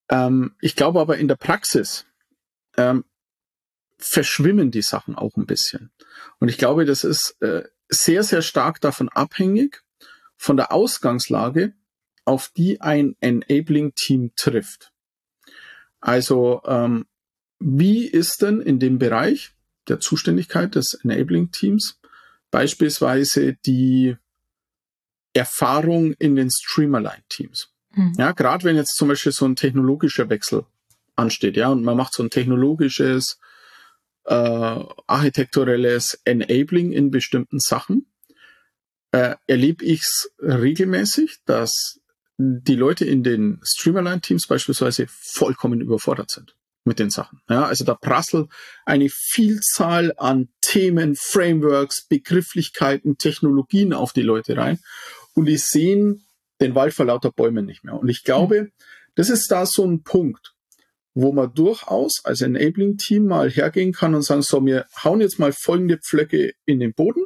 [0.09, 2.05] Ähm, ich glaube aber in der Praxis
[2.77, 3.03] ähm,
[3.99, 5.91] verschwimmen die Sachen auch ein bisschen.
[6.39, 9.83] Und ich glaube, das ist äh, sehr, sehr stark davon abhängig,
[10.38, 11.73] von der Ausgangslage,
[12.23, 14.93] auf die ein Enabling-Team trifft.
[15.99, 17.05] Also ähm,
[17.59, 19.51] wie ist denn in dem Bereich
[19.89, 21.99] der Zuständigkeit des Enabling-Teams
[22.51, 24.15] beispielsweise die
[25.33, 27.73] Erfahrung in den Streamerline-Teams?
[27.95, 28.13] Mhm.
[28.17, 30.65] Ja, gerade wenn jetzt zum Beispiel so ein technologischer Wechsel
[31.17, 33.39] ansteht, ja, und man macht so ein technologisches
[34.25, 38.12] äh, architekturelles Enabling in bestimmten Sachen,
[39.12, 41.99] äh, erlebe ich es regelmäßig, dass
[42.38, 46.55] die Leute in den Streamerline-Teams beispielsweise vollkommen überfordert sind
[46.86, 47.41] mit den Sachen.
[47.49, 48.49] Ja, also da prasselt
[48.86, 54.79] eine Vielzahl an Themen, Frameworks, Begrifflichkeiten, Technologien auf die Leute rein
[55.34, 56.25] und die sehen
[56.62, 57.95] den Wald vor lauter Bäumen nicht mehr.
[57.95, 58.71] Und ich glaube,
[59.15, 60.53] das ist da so ein Punkt,
[61.21, 65.51] wo man durchaus als Enabling-Team mal hergehen kann und sagen, so, wir hauen jetzt mal
[65.51, 67.25] folgende Pflöcke in den Boden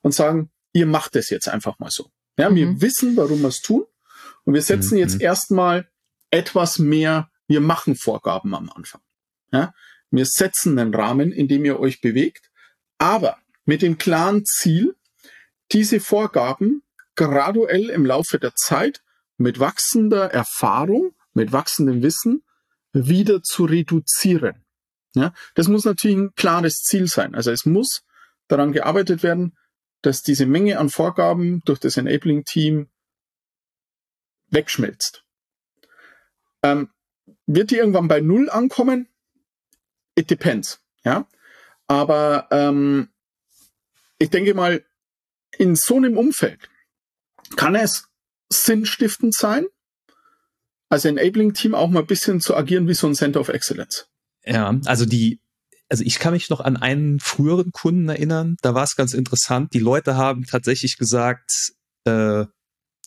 [0.00, 2.10] und sagen, ihr macht es jetzt einfach mal so.
[2.38, 2.56] Ja, mhm.
[2.56, 3.84] wir wissen, warum wir es tun
[4.44, 5.00] und wir setzen mhm.
[5.00, 5.88] jetzt erstmal
[6.30, 9.00] etwas mehr, wir machen Vorgaben am Anfang.
[9.52, 9.74] Ja,
[10.10, 12.50] wir setzen einen Rahmen, in dem ihr euch bewegt,
[12.98, 14.96] aber mit dem klaren Ziel,
[15.72, 16.82] diese Vorgaben
[17.16, 19.02] graduell im Laufe der Zeit
[19.36, 22.42] mit wachsender Erfahrung, mit wachsendem Wissen
[23.04, 24.64] wieder zu reduzieren.
[25.14, 27.34] Ja, das muss natürlich ein klares Ziel sein.
[27.34, 28.02] Also es muss
[28.48, 29.56] daran gearbeitet werden,
[30.02, 32.88] dass diese Menge an Vorgaben durch das Enabling-Team
[34.48, 35.24] wegschmilzt.
[36.62, 36.90] Ähm,
[37.46, 39.08] wird die irgendwann bei Null ankommen?
[40.14, 40.80] It depends.
[41.04, 41.28] Ja,
[41.86, 43.08] aber ähm,
[44.18, 44.84] ich denke mal,
[45.58, 46.68] in so einem Umfeld
[47.56, 48.08] kann es
[48.48, 49.66] sinnstiftend sein,
[50.88, 54.06] als Enabling-Team auch mal ein bisschen zu agieren wie so ein Center of Excellence.
[54.44, 55.40] Ja, also die,
[55.88, 59.74] also ich kann mich noch an einen früheren Kunden erinnern, da war es ganz interessant.
[59.74, 61.72] Die Leute haben tatsächlich gesagt,
[62.04, 62.44] äh,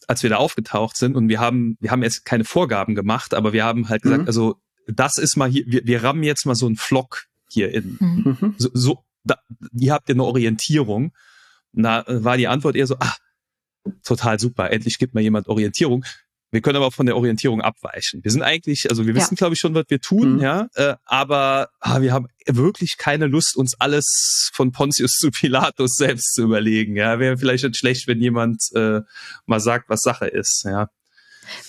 [0.08, 3.54] als wir da aufgetaucht sind und wir haben, wir haben jetzt keine Vorgaben gemacht, aber
[3.54, 4.28] wir haben halt gesagt, mhm.
[4.28, 4.56] also
[4.88, 7.98] das ist mal hier, wir, wir rammen jetzt mal so einen Flock hier in.
[8.00, 8.56] Mhm.
[8.58, 9.38] So, so da,
[9.74, 11.12] ihr habt ja eine Orientierung.
[11.74, 13.16] Und da war die Antwort eher so, ah,
[14.04, 16.06] total super, endlich gibt mir jemand Orientierung.
[16.52, 18.24] Wir können aber auch von der Orientierung abweichen.
[18.24, 19.38] Wir sind eigentlich, also wir wissen, ja.
[19.38, 20.42] glaube ich, schon, was wir tun, mhm.
[20.42, 25.96] ja, äh, aber ah, wir haben wirklich keine Lust, uns alles von Pontius zu Pilatus
[25.96, 26.96] selbst zu überlegen.
[26.96, 29.02] Ja, wäre vielleicht nicht schlecht, wenn jemand äh,
[29.46, 30.64] mal sagt, was Sache ist.
[30.66, 30.90] Ja.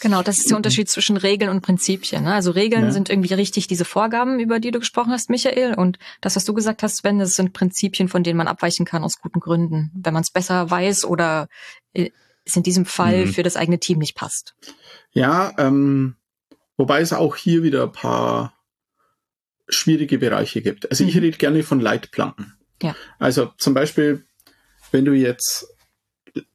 [0.01, 2.25] Genau, das ist der Unterschied zwischen Regeln und Prinzipien.
[2.25, 2.35] Ne?
[2.35, 2.91] Also Regeln ja.
[2.91, 5.75] sind irgendwie richtig diese Vorgaben, über die du gesprochen hast, Michael.
[5.75, 9.05] Und das, was du gesagt hast, Sven, das sind Prinzipien, von denen man abweichen kann
[9.05, 9.91] aus guten Gründen.
[9.95, 11.49] Wenn man es besser weiß oder
[11.93, 12.11] äh,
[12.45, 13.33] es in diesem Fall mhm.
[13.33, 14.55] für das eigene Team nicht passt.
[15.13, 16.17] Ja, ähm,
[16.77, 18.55] wobei es auch hier wieder ein paar
[19.69, 20.91] schwierige Bereiche gibt.
[20.91, 21.21] Also ich mhm.
[21.23, 22.55] rede gerne von Leitplanken.
[22.83, 22.97] Ja.
[23.19, 24.25] Also zum Beispiel,
[24.91, 25.67] wenn du jetzt,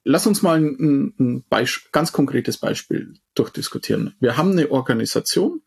[0.04, 4.14] lass uns mal ein, ein Beisp ganz konkretes Beispiel durchdiskutieren.
[4.20, 5.62] Wir haben eine Organisation,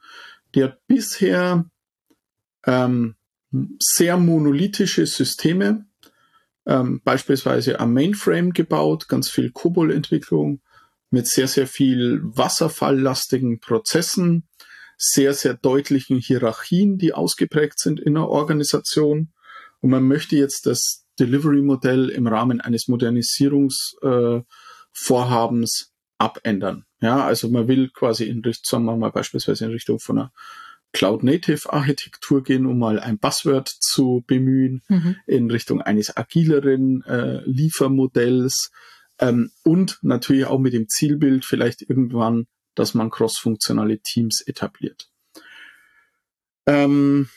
[0.54, 1.70] die hat bisher
[2.66, 3.16] ähm,
[3.80, 5.86] sehr monolithische Systeme,
[6.70, 10.62] ähm, beispielsweise am Mainframe gebaut, ganz viel COBOL-Entwicklung
[11.10, 14.48] mit sehr, sehr viel wasserfalllastigen Prozessen,
[14.96, 19.30] sehr, sehr deutlichen Hierarchien, die ausgeprägt sind in der Organisation.
[19.82, 24.46] Und man möchte jetzt das Delivery-Modell im Rahmen eines Modernisierungsvorhabens
[25.82, 25.86] äh,
[26.20, 26.86] abändern.
[27.02, 30.32] Ja, also man will quasi in Richtung, sagen wir mal beispielsweise in Richtung von einer
[30.92, 35.18] Cloud-Native-Architektur gehen, um mal ein Buzzword zu bemühen, mhm.
[35.28, 38.72] in Richtung eines agileren äh, Liefermodells
[39.20, 45.10] ähm, und natürlich auch mit dem Zielbild vielleicht irgendwann, dass man cross-funktionale Teams etabliert.
[46.66, 47.30] Ähm,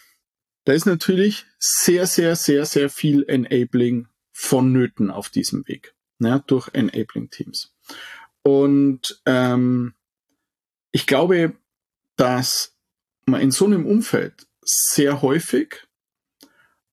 [0.64, 6.68] da ist natürlich sehr, sehr, sehr, sehr viel Enabling vonnöten auf diesem Weg, ja, durch
[6.72, 7.74] Enabling Teams.
[8.42, 9.94] Und ähm,
[10.90, 11.56] ich glaube,
[12.16, 12.76] dass
[13.26, 15.86] man in so einem Umfeld sehr häufig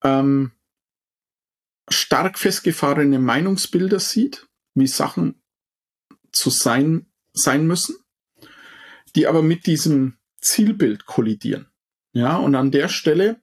[0.03, 0.51] ähm,
[1.89, 5.41] stark festgefahrene Meinungsbilder sieht, wie Sachen
[6.31, 7.95] zu sein, sein müssen,
[9.15, 11.67] die aber mit diesem Zielbild kollidieren.
[12.13, 13.41] Ja, und an der Stelle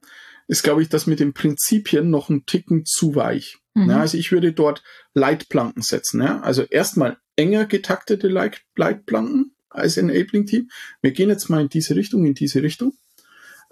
[0.49, 3.59] ist, glaube ich, das mit den Prinzipien noch ein Ticken zu weich.
[3.75, 3.91] Mhm.
[3.91, 4.83] Ja, also ich würde dort
[5.15, 6.23] Leitplanken setzen.
[6.23, 6.41] Ja?
[6.41, 10.71] Also erstmal enger getaktete Leit Leitplanken als Enabling-Team.
[11.03, 12.95] Wir gehen jetzt mal in diese Richtung, in diese Richtung.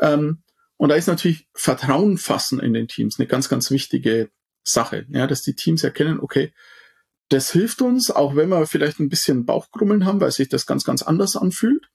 [0.01, 0.43] Ähm,
[0.77, 4.31] und da ist natürlich Vertrauen fassen in den Teams eine ganz, ganz wichtige
[4.65, 5.07] Sache.
[5.09, 6.53] Ja, dass die Teams erkennen, okay,
[7.29, 10.85] das hilft uns, auch wenn wir vielleicht ein bisschen Bauchkrummeln haben, weil sich das ganz,
[10.85, 11.89] ganz anders anfühlt.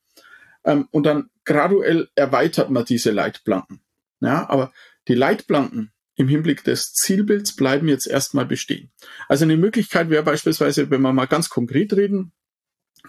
[0.64, 3.82] Ähm, und dann graduell erweitert man diese Leitplanken.
[4.22, 4.72] Ja, aber
[5.08, 8.92] die Leitplanken im Hinblick des Zielbilds bleiben jetzt erstmal bestehen.
[9.30, 12.34] Also eine Möglichkeit wäre beispielsweise, wenn wir mal ganz konkret reden,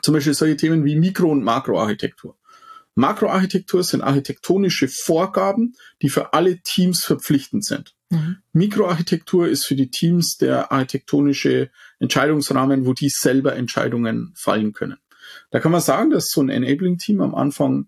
[0.02, 2.36] zum Beispiel solche Themen wie Mikro- und Makroarchitektur.
[2.94, 7.94] Makroarchitektur sind architektonische Vorgaben, die für alle Teams verpflichtend sind.
[8.10, 8.38] Mhm.
[8.52, 14.98] Mikroarchitektur ist für die Teams der architektonische Entscheidungsrahmen, wo die selber Entscheidungen fallen können.
[15.50, 17.86] Da kann man sagen, dass so ein Enabling-Team am Anfang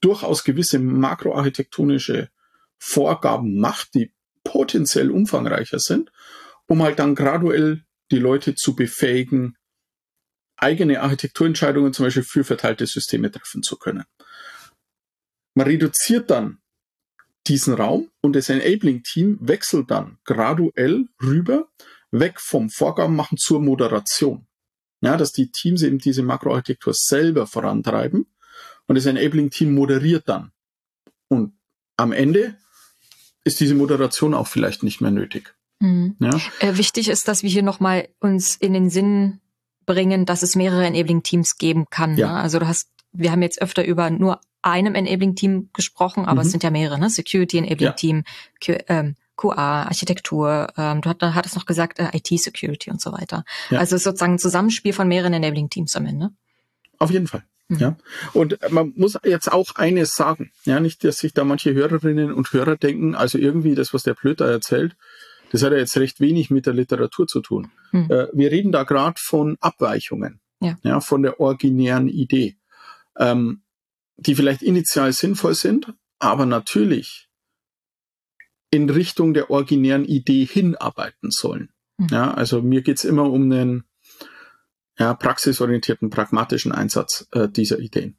[0.00, 2.28] durchaus gewisse makroarchitektonische
[2.78, 4.12] Vorgaben macht, die
[4.44, 6.12] potenziell umfangreicher sind,
[6.66, 9.56] um halt dann graduell die Leute zu befähigen,
[10.58, 14.04] eigene Architekturentscheidungen zum Beispiel für verteilte Systeme treffen zu können.
[15.54, 16.58] Man reduziert dann
[17.46, 21.68] diesen Raum und das Enabling-Team wechselt dann graduell rüber,
[22.10, 24.46] weg vom Vorgaben machen zur Moderation.
[25.00, 28.26] Ja, dass die Teams eben diese Makroarchitektur selber vorantreiben
[28.86, 30.52] und das Enabling-Team moderiert dann.
[31.28, 31.52] Und
[31.96, 32.56] am Ende
[33.44, 35.54] ist diese Moderation auch vielleicht nicht mehr nötig.
[35.80, 36.16] Mhm.
[36.18, 36.40] Ja?
[36.60, 39.40] Äh, wichtig ist, dass wir hier nochmal uns in den Sinn
[39.88, 42.16] bringen, dass es mehrere Enabling-Teams geben kann.
[42.16, 42.28] Ja.
[42.28, 42.40] Ne?
[42.40, 46.46] Also du hast, wir haben jetzt öfter über nur einem Enabling-Team gesprochen, aber mhm.
[46.46, 47.10] es sind ja mehrere, ne?
[47.10, 48.24] Security Enabling-Team,
[48.66, 48.76] ja.
[48.88, 53.44] ähm, QA, Architektur, ähm, du hattest noch gesagt, äh, IT-Security und so weiter.
[53.70, 53.78] Ja.
[53.78, 56.30] Also sozusagen ein Zusammenspiel von mehreren Enabling-Teams am Ende.
[56.98, 57.44] Auf jeden Fall.
[57.68, 57.78] Mhm.
[57.78, 57.96] Ja.
[58.34, 60.50] Und man muss jetzt auch eines sagen.
[60.64, 64.14] Ja, nicht, dass sich da manche Hörerinnen und Hörer denken, also irgendwie das, was der
[64.14, 64.96] Blöd da erzählt,
[65.52, 67.70] das hat ja jetzt recht wenig mit der Literatur zu tun.
[67.92, 68.10] Mhm.
[68.10, 70.40] Äh, wir reden da gerade von Abweichungen.
[70.60, 70.76] Ja.
[70.82, 71.00] ja.
[71.00, 72.56] Von der originären Idee.
[73.16, 73.62] Ähm,
[74.16, 77.28] die vielleicht initial sinnvoll sind, aber natürlich
[78.70, 81.70] in Richtung der originären Idee hinarbeiten sollen.
[81.96, 82.08] Mhm.
[82.10, 83.84] Ja, also mir geht's immer um einen
[84.98, 88.16] ja, praxisorientierten, pragmatischen Einsatz äh, dieser Ideen.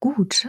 [0.00, 0.48] Gut.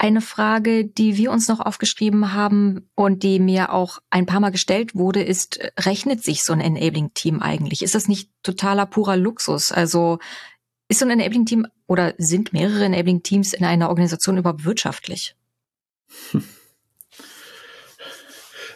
[0.00, 4.50] Eine Frage, die wir uns noch aufgeschrieben haben und die mir auch ein paar Mal
[4.50, 7.82] gestellt wurde, ist, rechnet sich so ein Enabling-Team eigentlich?
[7.82, 9.72] Ist das nicht totaler purer Luxus?
[9.72, 10.20] Also
[10.88, 15.34] ist so ein Enabling-Team oder sind mehrere Enabling-Teams in einer Organisation überhaupt wirtschaftlich?
[16.32, 16.42] Das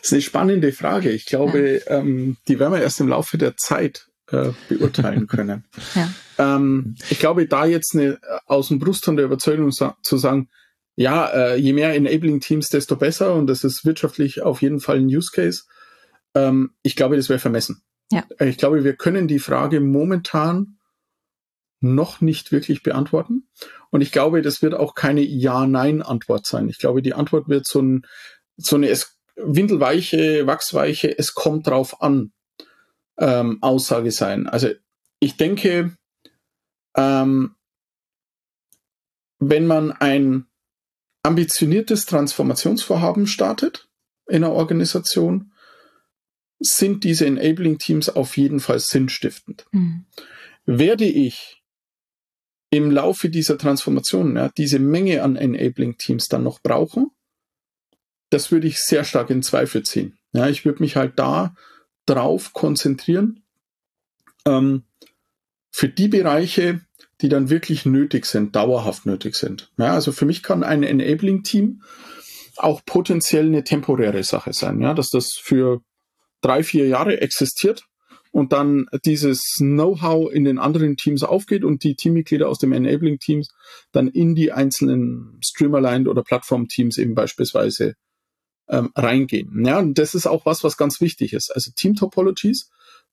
[0.03, 1.11] ist eine spannende Frage.
[1.11, 1.99] Ich glaube, ja.
[1.99, 5.65] ähm, die werden wir erst im Laufe der Zeit äh, beurteilen können.
[5.95, 6.13] ja.
[6.39, 10.49] ähm, ich glaube, da jetzt eine aus dem Brustton der Überzeugung sa zu sagen,
[10.97, 14.99] ja, äh, je mehr Enabling Teams, desto besser und das ist wirtschaftlich auf jeden Fall
[14.99, 15.65] ein Use Case.
[16.35, 17.83] Ähm, ich glaube, das wäre vermessen.
[18.11, 18.25] Ja.
[18.41, 20.79] Ich glaube, wir können die Frage momentan
[21.81, 23.49] noch nicht wirklich beantworten.
[23.91, 26.69] Und ich glaube, das wird auch keine Ja-Nein-Antwort sein.
[26.69, 28.07] Ich glaube, die Antwort wird so, ein,
[28.57, 32.33] so eine es windelweiche, wachsweiche, es kommt drauf an
[33.19, 34.47] ähm, Aussage sein.
[34.47, 34.69] Also
[35.21, 35.97] ich denke,
[36.97, 37.57] ähm,
[39.39, 40.47] wenn man ein
[41.23, 43.89] ambitioniertes Transformationsvorhaben startet
[44.29, 45.53] in einer Organisation,
[46.59, 49.67] sind diese Enabling Teams auf jeden Fall sinnstiftend.
[49.73, 50.05] Mhm.
[50.65, 51.63] Werde ich
[52.71, 57.11] im Laufe dieser Transformation ja, diese Menge an Enabling Teams dann noch brauchen,
[58.31, 60.19] das würde ich sehr stark in Zweifel ziehen.
[60.33, 61.55] Ja, ich würde mich halt da
[62.07, 63.45] drauf konzentrieren,
[64.47, 64.85] ähm,
[65.71, 66.81] für die Bereiche,
[67.21, 69.71] die dann wirklich nötig sind, dauerhaft nötig sind.
[69.79, 71.83] Ja, also für mich kann ein Enabling-Team
[72.57, 75.81] auch potenziell eine temporäre Sache sein, ja, dass das für
[76.41, 77.85] drei, vier Jahre existiert
[78.33, 83.49] und dann dieses Know-how in den anderen Teams aufgeht und die Teammitglieder aus dem Enabling-Teams
[83.93, 87.95] dann in die einzelnen Streamerline oder Plattform-Teams eben beispielsweise
[88.69, 89.65] ähm, reingehen.
[89.65, 91.51] Ja, und das ist auch was, was ganz wichtig ist.
[91.55, 92.71] Also Team Topologies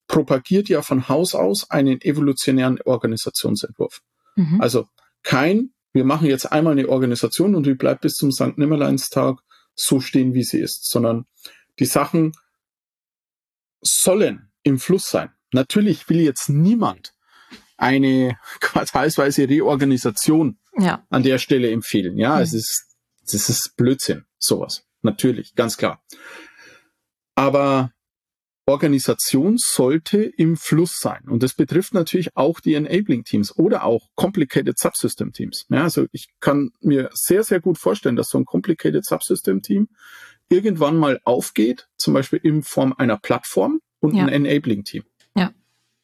[0.09, 4.01] propagiert ja von Haus aus einen evolutionären Organisationsentwurf.
[4.35, 4.59] Mhm.
[4.59, 4.87] Also
[5.23, 8.57] kein, wir machen jetzt einmal eine Organisation und die bleibt bis zum St.
[8.57, 9.39] Nimmerleinstag
[9.75, 11.25] so stehen, wie sie ist, sondern
[11.77, 12.33] die Sachen
[13.81, 15.29] sollen im Fluss sein.
[15.53, 17.13] Natürlich will jetzt niemand
[17.77, 21.05] eine quartalsweise Reorganisation ja.
[21.09, 22.17] an der Stelle empfehlen.
[22.17, 22.41] Ja, mhm.
[22.41, 22.85] es ist,
[23.23, 24.85] es ist Blödsinn, sowas.
[25.03, 26.03] Natürlich, ganz klar.
[27.35, 27.93] Aber
[28.69, 31.27] Organisation sollte im Fluss sein.
[31.27, 35.65] Und das betrifft natürlich auch die Enabling Teams oder auch Complicated Subsystem Teams.
[35.69, 39.89] Ja, also ich kann mir sehr, sehr gut vorstellen, dass so ein Complicated Subsystem Team
[40.49, 44.25] irgendwann mal aufgeht, zum Beispiel in Form einer Plattform und ja.
[44.25, 45.03] ein Enabling Team.
[45.35, 45.51] Ja.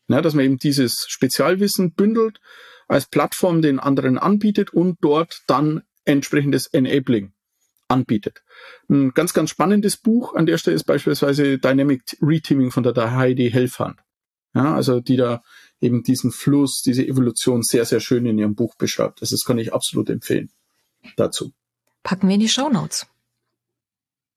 [0.07, 0.21] ja.
[0.21, 2.39] Dass man eben dieses Spezialwissen bündelt,
[2.87, 7.34] als Plattform den anderen anbietet und dort dann entsprechendes Enabling
[7.87, 8.43] anbietet.
[8.89, 13.51] Ein ganz, ganz spannendes Buch an der Stelle ist beispielsweise Dynamic Reteaming von der Heidi
[13.51, 13.99] Helfand.
[14.53, 15.43] Ja, also die da
[15.81, 19.21] eben diesen Fluss, diese Evolution sehr, sehr schön in ihrem Buch beschreibt.
[19.21, 20.49] Das, das kann ich absolut empfehlen
[21.17, 21.53] dazu.
[22.03, 23.07] Packen wir in die Show Notes.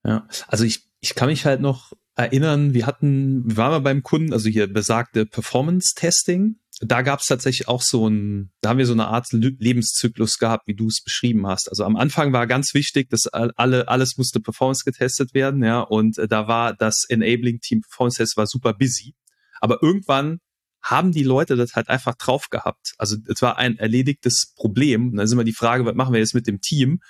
[0.04, 4.02] Ja, also ich, ich kann mich halt noch erinnern, wir hatten, wir waren mal beim
[4.02, 8.87] Kunden, also hier besagte Performance-Testing da gab es tatsächlich auch so ein, da haben wir
[8.87, 11.69] so eine Art Lebenszyklus gehabt, wie du es beschrieben hast.
[11.69, 16.19] Also am Anfang war ganz wichtig, dass alle, alles musste Performance getestet werden, ja, und
[16.19, 19.14] äh, da war das Enabling Team Performance Test war super busy.
[19.61, 20.38] Aber irgendwann
[20.83, 22.95] haben die Leute das halt einfach drauf gehabt.
[22.99, 25.11] Also es war ein erledigtes Problem.
[25.11, 27.01] Und dann ist immer die Frage, was machen wir jetzt mit dem Team?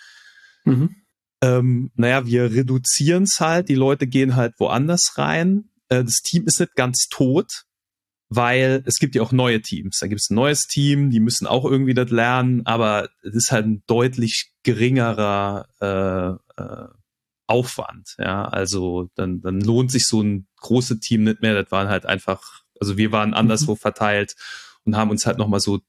[0.64, 0.96] Mhm.
[1.42, 5.70] Ähm, naja, wir reduzieren es halt, die Leute gehen halt woanders rein.
[5.88, 7.64] Äh, das Team ist nicht ganz tot,
[8.28, 9.98] weil es gibt ja auch neue Teams.
[10.00, 13.52] Da gibt es ein neues Team, die müssen auch irgendwie das lernen, aber es ist
[13.52, 16.88] halt ein deutlich geringerer äh, äh,
[17.46, 18.14] Aufwand.
[18.18, 21.54] Ja, also dann, dann lohnt sich so ein großes Team nicht mehr.
[21.60, 23.78] Das waren halt einfach, also wir waren anderswo mhm.
[23.78, 24.34] verteilt
[24.84, 25.80] und haben uns halt nochmal so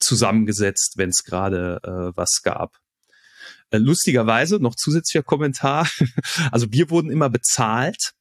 [0.00, 2.76] zusammengesetzt, wenn es gerade äh, was gab.
[3.70, 5.88] Äh, lustigerweise noch zusätzlicher Kommentar.
[6.50, 8.12] also wir wurden immer bezahlt.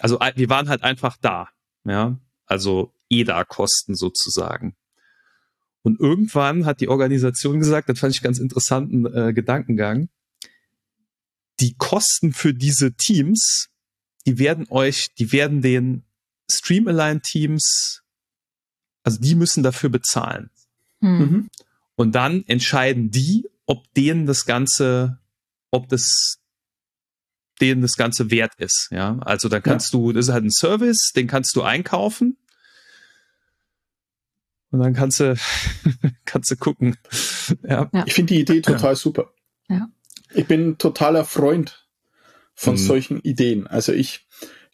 [0.00, 1.48] Also äh, wir waren halt einfach da.
[1.84, 4.76] Ja, also EDA-Kosten sozusagen.
[5.82, 10.08] Und irgendwann hat die Organisation gesagt, das fand ich ganz interessanten äh, Gedankengang,
[11.60, 13.68] die Kosten für diese Teams,
[14.26, 16.04] die werden euch, die werden den
[16.50, 18.02] Stream-Align-Teams,
[19.04, 20.50] also die müssen dafür bezahlen.
[21.00, 21.18] Hm.
[21.18, 21.48] Mhm.
[21.94, 25.20] Und dann entscheiden die, ob denen das Ganze,
[25.70, 26.38] ob das
[27.60, 28.88] denen das Ganze wert ist.
[28.90, 30.00] Ja, also dann kannst ja.
[30.00, 32.36] du, das ist halt ein Service, den kannst du einkaufen
[34.70, 35.36] und dann kannst du,
[36.24, 36.96] kannst du gucken.
[37.62, 37.88] Ja.
[37.92, 38.04] ja.
[38.06, 38.96] Ich finde die Idee total ja.
[38.96, 39.32] super.
[39.68, 39.88] Ja.
[40.34, 41.86] Ich bin totaler Freund
[42.54, 42.78] von mhm.
[42.78, 43.66] solchen Ideen.
[43.66, 44.26] Also ich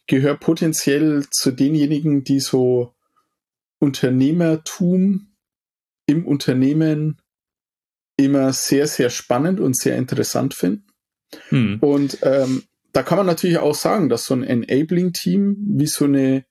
[0.07, 2.95] gehöre potenziell zu denjenigen, die so
[3.79, 5.33] Unternehmertum
[6.05, 7.21] im Unternehmen
[8.17, 10.87] immer sehr, sehr spannend und sehr interessant finden.
[11.49, 11.79] Mhm.
[11.79, 16.45] Und ähm, da kann man natürlich auch sagen, dass so ein Enabling-Team wie so eine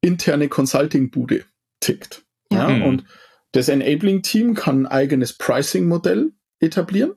[0.00, 1.44] interne Consulting-Bude
[1.80, 2.24] tickt.
[2.52, 2.82] Ja, mhm.
[2.82, 3.04] Und
[3.52, 7.14] das Enabling-Team kann ein eigenes Pricing-Modell etablieren,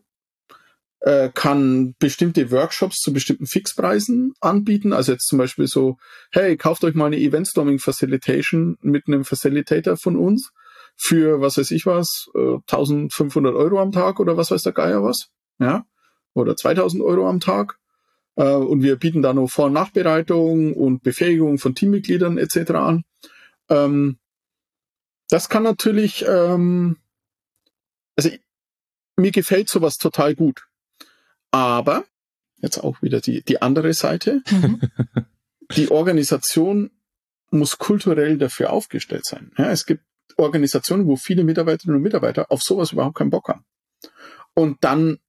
[1.01, 4.93] äh, kann bestimmte Workshops zu bestimmten Fixpreisen anbieten.
[4.93, 5.97] Also jetzt zum Beispiel so,
[6.31, 10.51] hey, kauft euch mal eine Eventstorming Facilitation mit einem Facilitator von uns
[10.95, 15.03] für, was weiß ich was, äh, 1500 Euro am Tag oder was weiß der Geier
[15.03, 15.29] was.
[15.59, 15.85] Ja,
[16.33, 17.77] oder 2000 Euro am Tag.
[18.35, 22.71] Äh, und wir bieten da noch Vor- und Nachbereitung und Befähigung von Teammitgliedern etc.
[22.71, 23.03] an.
[23.69, 24.17] Ähm,
[25.29, 26.97] das kann natürlich, ähm,
[28.15, 28.29] also
[29.15, 30.67] mir gefällt sowas total gut.
[31.51, 32.05] Aber,
[32.57, 34.81] jetzt auch wieder die, die andere Seite, mhm.
[35.75, 36.91] die Organisation
[37.51, 39.51] muss kulturell dafür aufgestellt sein.
[39.57, 40.03] Ja, es gibt
[40.37, 43.65] Organisationen, wo viele Mitarbeiterinnen und Mitarbeiter auf sowas überhaupt keinen Bock haben.
[44.55, 45.19] Und dann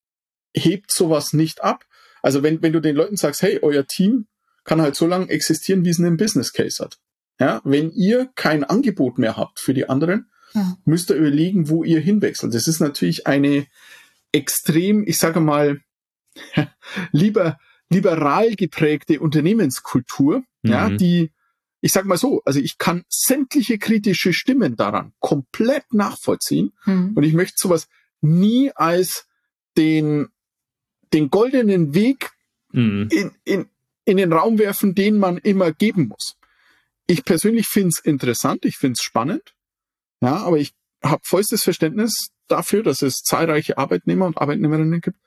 [0.55, 1.85] hebt sowas nicht ab.
[2.23, 4.27] Also wenn, wenn du den Leuten sagst, hey, euer Team
[4.65, 6.99] kann halt so lange existieren, wie es einen Business Case hat.
[7.41, 10.77] Ja, wenn ihr kein Angebot mehr habt für die anderen, ja.
[10.85, 12.55] müsst ihr überlegen, wo ihr hinwechselt.
[12.55, 13.67] Das ist natürlich eine
[14.33, 15.81] extrem, ich sage mal,
[17.13, 17.59] lieber
[17.91, 20.71] liberal geprägte Unternehmenskultur, mhm.
[20.71, 21.31] ja, die,
[21.81, 27.13] ich sage mal so, also ich kann sämtliche kritische Stimmen daran komplett nachvollziehen mhm.
[27.15, 27.89] und ich möchte sowas
[28.21, 29.27] nie als
[29.77, 30.29] den,
[31.13, 32.31] den goldenen Weg
[32.73, 33.09] mhm.
[33.11, 33.67] in, in,
[34.05, 36.37] in den Raum werfen, den man immer geben muss.
[37.07, 39.55] Ich persönlich finde es interessant, ich finde es spannend,
[40.21, 45.19] ja, aber ich habe vollstes Verständnis dafür, dass es zahlreiche Arbeitnehmer und Arbeitnehmerinnen gibt,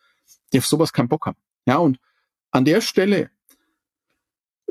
[0.53, 1.37] die auf sowas keinen Bock haben.
[1.65, 1.99] Ja, und
[2.51, 3.29] an der Stelle,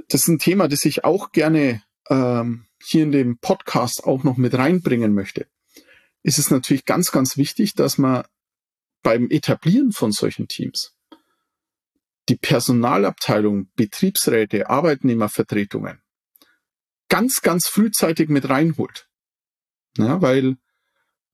[0.08, 4.36] das ist ein Thema, das ich auch gerne ähm, hier in dem Podcast auch noch
[4.36, 5.46] mit reinbringen möchte,
[6.22, 8.24] ist es natürlich ganz, ganz wichtig, dass man
[9.02, 10.96] beim Etablieren von solchen Teams
[12.28, 16.02] die Personalabteilung, Betriebsräte, Arbeitnehmervertretungen
[17.08, 19.08] ganz, ganz frühzeitig mit reinholt.
[19.96, 20.56] Ja, weil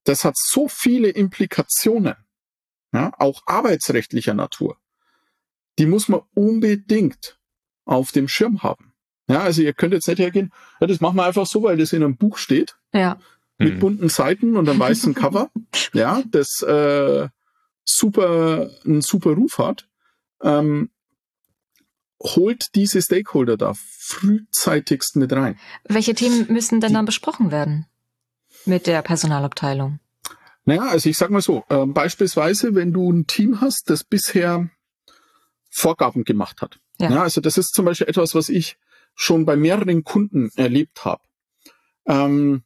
[0.04, 2.16] das hat so viele Implikationen,
[2.92, 4.78] ja, auch arbeitsrechtlicher Natur.
[5.78, 7.38] Die muss man unbedingt
[7.84, 8.92] auf dem Schirm haben.
[9.28, 11.92] Ja, also ihr könnt jetzt nicht hergehen, ja, das machen wir einfach so, weil das
[11.92, 12.76] in einem Buch steht.
[12.92, 13.18] Ja.
[13.58, 13.78] Mit mhm.
[13.78, 15.50] bunten Seiten und einem weißen Cover.
[15.92, 17.28] ja, das äh,
[17.84, 19.88] super, einen super Ruf hat.
[20.42, 20.90] Ähm,
[22.22, 25.58] holt diese Stakeholder da frühzeitigst mit rein.
[25.84, 27.86] Welche Themen müssen denn dann besprochen werden
[28.64, 29.98] mit der Personalabteilung?
[30.64, 34.70] Naja, also ich sag mal so, äh, beispielsweise, wenn du ein Team hast, das bisher
[35.70, 36.78] Vorgaben gemacht hat.
[37.00, 37.10] Ja.
[37.10, 37.22] ja.
[37.22, 38.76] also das ist zum Beispiel etwas, was ich
[39.14, 41.22] schon bei mehreren Kunden erlebt habe.
[42.06, 42.62] Ähm,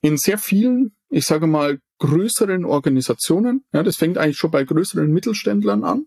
[0.00, 5.10] in sehr vielen, ich sage mal, größeren Organisationen, ja, das fängt eigentlich schon bei größeren
[5.10, 6.06] Mittelständlern an,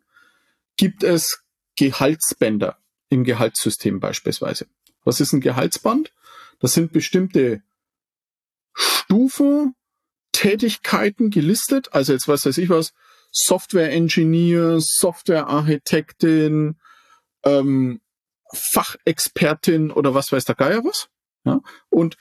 [0.78, 1.41] gibt es
[1.78, 2.78] Gehaltsbänder
[3.16, 4.68] im Gehaltssystem beispielsweise.
[5.03, 6.13] Was ist ein Gehaltsband?
[6.59, 7.63] Das sind bestimmte
[8.74, 9.76] Stufen,
[10.32, 11.93] Tätigkeiten gelistet.
[11.93, 12.93] Also jetzt was weiß ich was,
[13.32, 16.78] Software Engineer, Software Architektin,
[17.43, 18.01] ähm,
[18.53, 21.09] Fachexpertin oder was weiß der Geier was.
[21.45, 21.61] Ja?
[21.89, 22.18] Und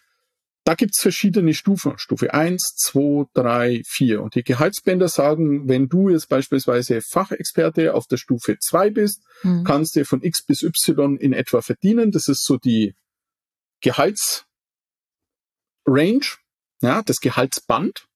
[0.65, 1.99] da gibt's verschiedene Stufen.
[1.99, 4.23] Stufe eins, zwei, drei, vier.
[4.23, 9.65] Und die Gehaltsbänder sagen, wenn du jetzt beispielsweise Fachexperte auf der Stufe zwei bist, mhm.
[9.65, 12.11] kannst du von X bis Y in etwa verdienen.
[12.13, 12.95] Das ist so die
[13.83, 14.47] Gehaltsrange,
[16.81, 18.07] ja, das Gehaltsband.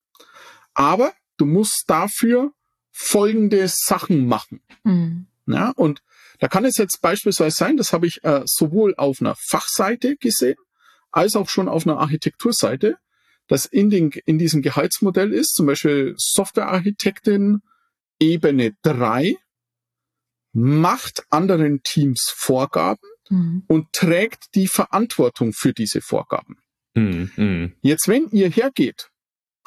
[0.72, 2.52] Aber du musst dafür
[2.90, 4.62] folgende Sachen machen.
[4.84, 5.26] Mhm.
[5.46, 6.02] Ja, und
[6.40, 10.56] da kann es jetzt beispielsweise sein, das habe ich äh, sowohl auf einer Fachseite gesehen,
[11.10, 12.96] als auch schon auf einer Architekturseite,
[13.46, 17.62] dass in, den, in diesem Gehaltsmodell ist, zum Beispiel Softwarearchitektin
[18.20, 19.36] Ebene 3
[20.52, 23.64] macht anderen Teams Vorgaben mhm.
[23.68, 26.56] und trägt die Verantwortung für diese Vorgaben.
[26.94, 27.30] Mhm.
[27.36, 27.72] mhm.
[27.80, 29.10] Jetzt, wenn ihr hergeht,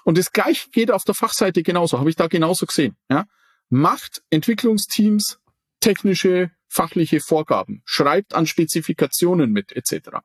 [0.04, 3.26] und das gleiche geht auf der Fachseite genauso, habe ich da genauso gesehen, ja,
[3.70, 5.40] macht Entwicklungsteams
[5.80, 10.20] technische, fachliche Vorgaben, schreibt an Spezifikationen mit, etc.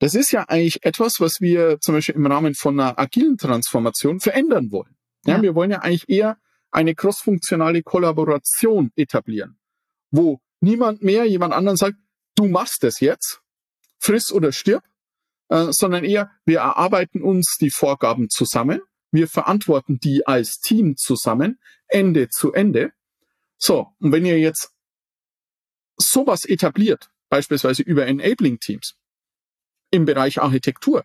[0.00, 4.18] Das ist ja eigentlich etwas, was wir zum Beispiel im Rahmen von einer agilen Transformation
[4.18, 4.96] verändern wollen.
[5.26, 5.42] Ja, ja.
[5.42, 6.38] Wir wollen ja eigentlich eher
[6.70, 9.58] eine crossfunktionale Kollaboration etablieren,
[10.10, 11.96] wo niemand mehr jemand anderen sagt,
[12.34, 13.42] du machst es jetzt,
[13.98, 14.82] friss oder stirb,
[15.48, 18.80] äh, sondern eher, wir erarbeiten uns die Vorgaben zusammen,
[19.12, 22.92] wir verantworten die als Team zusammen, Ende zu Ende.
[23.58, 24.72] So, und wenn ihr jetzt
[25.98, 28.94] sowas etabliert, beispielsweise über Enabling Teams,
[29.90, 31.04] im Bereich Architektur.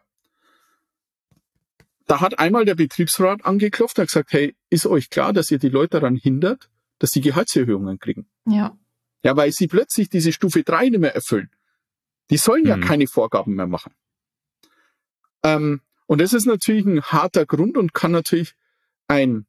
[2.07, 5.69] Da hat einmal der Betriebsrat angeklopft und gesagt, hey, ist euch klar, dass ihr die
[5.69, 6.69] Leute daran hindert,
[6.99, 8.27] dass sie Gehaltserhöhungen kriegen?
[8.45, 8.77] Ja.
[9.23, 11.49] Ja, weil sie plötzlich diese Stufe 3 nicht mehr erfüllen.
[12.29, 12.69] Die sollen mhm.
[12.69, 13.93] ja keine Vorgaben mehr machen.
[15.43, 18.53] Ähm, und das ist natürlich ein harter Grund und kann natürlich
[19.07, 19.47] ein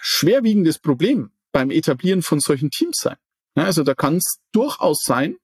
[0.00, 3.16] schwerwiegendes Problem beim Etablieren von solchen Teams sein.
[3.56, 5.36] Ja, also da kann es durchaus sein,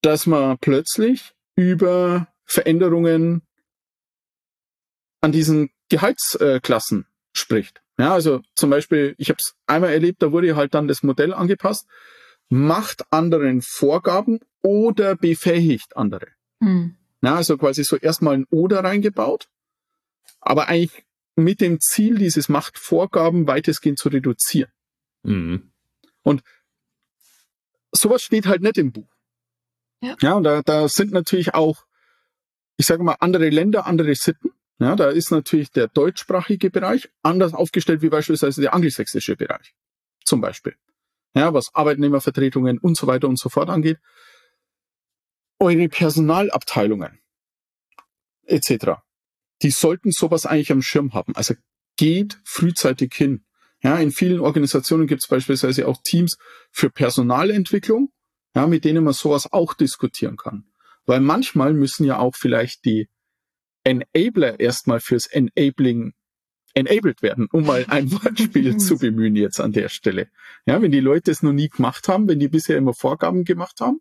[0.00, 3.42] dass man plötzlich über Veränderungen
[5.20, 7.82] an diesen Gehaltsklassen spricht.
[7.98, 11.34] Ja, also zum Beispiel, ich habe es einmal erlebt, da wurde halt dann das Modell
[11.34, 11.88] angepasst,
[12.48, 16.28] macht anderen Vorgaben oder befähigt andere.
[16.60, 16.96] Mhm.
[17.22, 19.48] Ja, also quasi so erstmal ein Oder reingebaut,
[20.40, 21.04] aber eigentlich
[21.34, 24.70] mit dem Ziel, dieses Machtvorgaben weitestgehend zu reduzieren.
[25.24, 25.72] Mhm.
[26.22, 26.44] Und
[27.90, 29.17] sowas steht halt nicht im Buch.
[30.00, 31.84] Ja, ja und da, da sind natürlich auch,
[32.76, 34.52] ich sage mal, andere Länder, andere Sitten.
[34.80, 39.74] Ja, da ist natürlich der deutschsprachige Bereich anders aufgestellt wie beispielsweise der angelsächsische Bereich.
[40.24, 40.76] zum Beispiel,
[41.34, 43.98] ja, was Arbeitnehmervertretungen und so weiter und so fort angeht,
[45.58, 47.18] eure Personalabteilungen
[48.44, 49.00] etc.,
[49.62, 51.34] die sollten sowas eigentlich am Schirm haben.
[51.34, 51.54] Also
[51.96, 53.44] geht frühzeitig hin.
[53.82, 56.36] Ja, in vielen Organisationen gibt es beispielsweise auch Teams
[56.70, 58.12] für Personalentwicklung,
[58.54, 60.64] ja, mit denen man sowas auch diskutieren kann.
[61.06, 63.08] Weil manchmal müssen ja auch vielleicht die
[63.84, 66.12] Enabler erstmal fürs Enabling
[66.74, 70.28] enabled werden, um mal ein Wortspiel zu bemühen jetzt an der Stelle.
[70.66, 73.80] Ja, wenn die Leute es noch nie gemacht haben, wenn die bisher immer Vorgaben gemacht
[73.80, 74.00] haben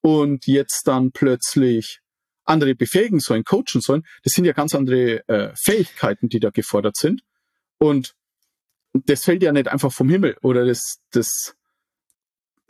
[0.00, 2.00] und jetzt dann plötzlich
[2.44, 6.96] andere befähigen sollen, coachen sollen, das sind ja ganz andere äh, Fähigkeiten, die da gefordert
[6.96, 7.22] sind.
[7.78, 8.14] Und
[8.92, 11.54] das fällt ja nicht einfach vom Himmel oder das, das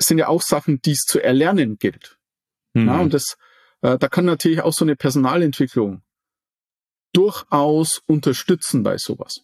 [0.03, 2.19] sind ja auch Sachen, die es zu erlernen gilt.
[2.75, 2.87] Mhm.
[2.87, 3.37] Ja, und das,
[3.83, 6.03] äh, da kann natürlich auch so eine Personalentwicklung
[7.13, 9.43] durchaus unterstützen bei sowas.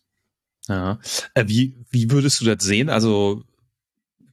[0.68, 0.98] Ja.
[1.34, 2.88] Äh, wie, wie würdest du das sehen?
[2.88, 3.44] Also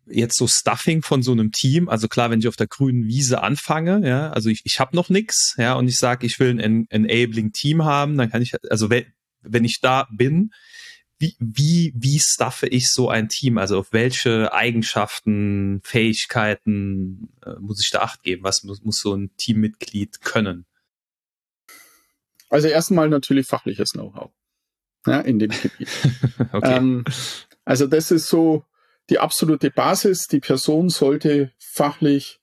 [0.06, 3.42] jetzt so Stuffing von so einem Team, also klar, wenn ich auf der grünen Wiese
[3.42, 6.60] anfange, ja, also ich, ich habe noch nix, ja, und ich sage, ich will ein
[6.60, 10.52] en enabling Team haben, dann kann ich, also wenn ich da bin,
[11.20, 13.58] wie, wie, wie staffe ich so ein Team?
[13.58, 18.44] Also auf welche Eigenschaften, Fähigkeiten äh, muss ich da acht geben?
[18.44, 20.66] Was muss, muss so ein Teammitglied können?
[22.50, 24.32] Also erstmal natürlich fachliches Know-how
[25.08, 25.90] ja, in dem Gebiet.
[26.52, 26.76] okay.
[26.76, 27.04] ähm,
[27.66, 28.66] also das ist so
[29.10, 30.28] die absolute Basis.
[30.28, 32.40] Die Person sollte fachlich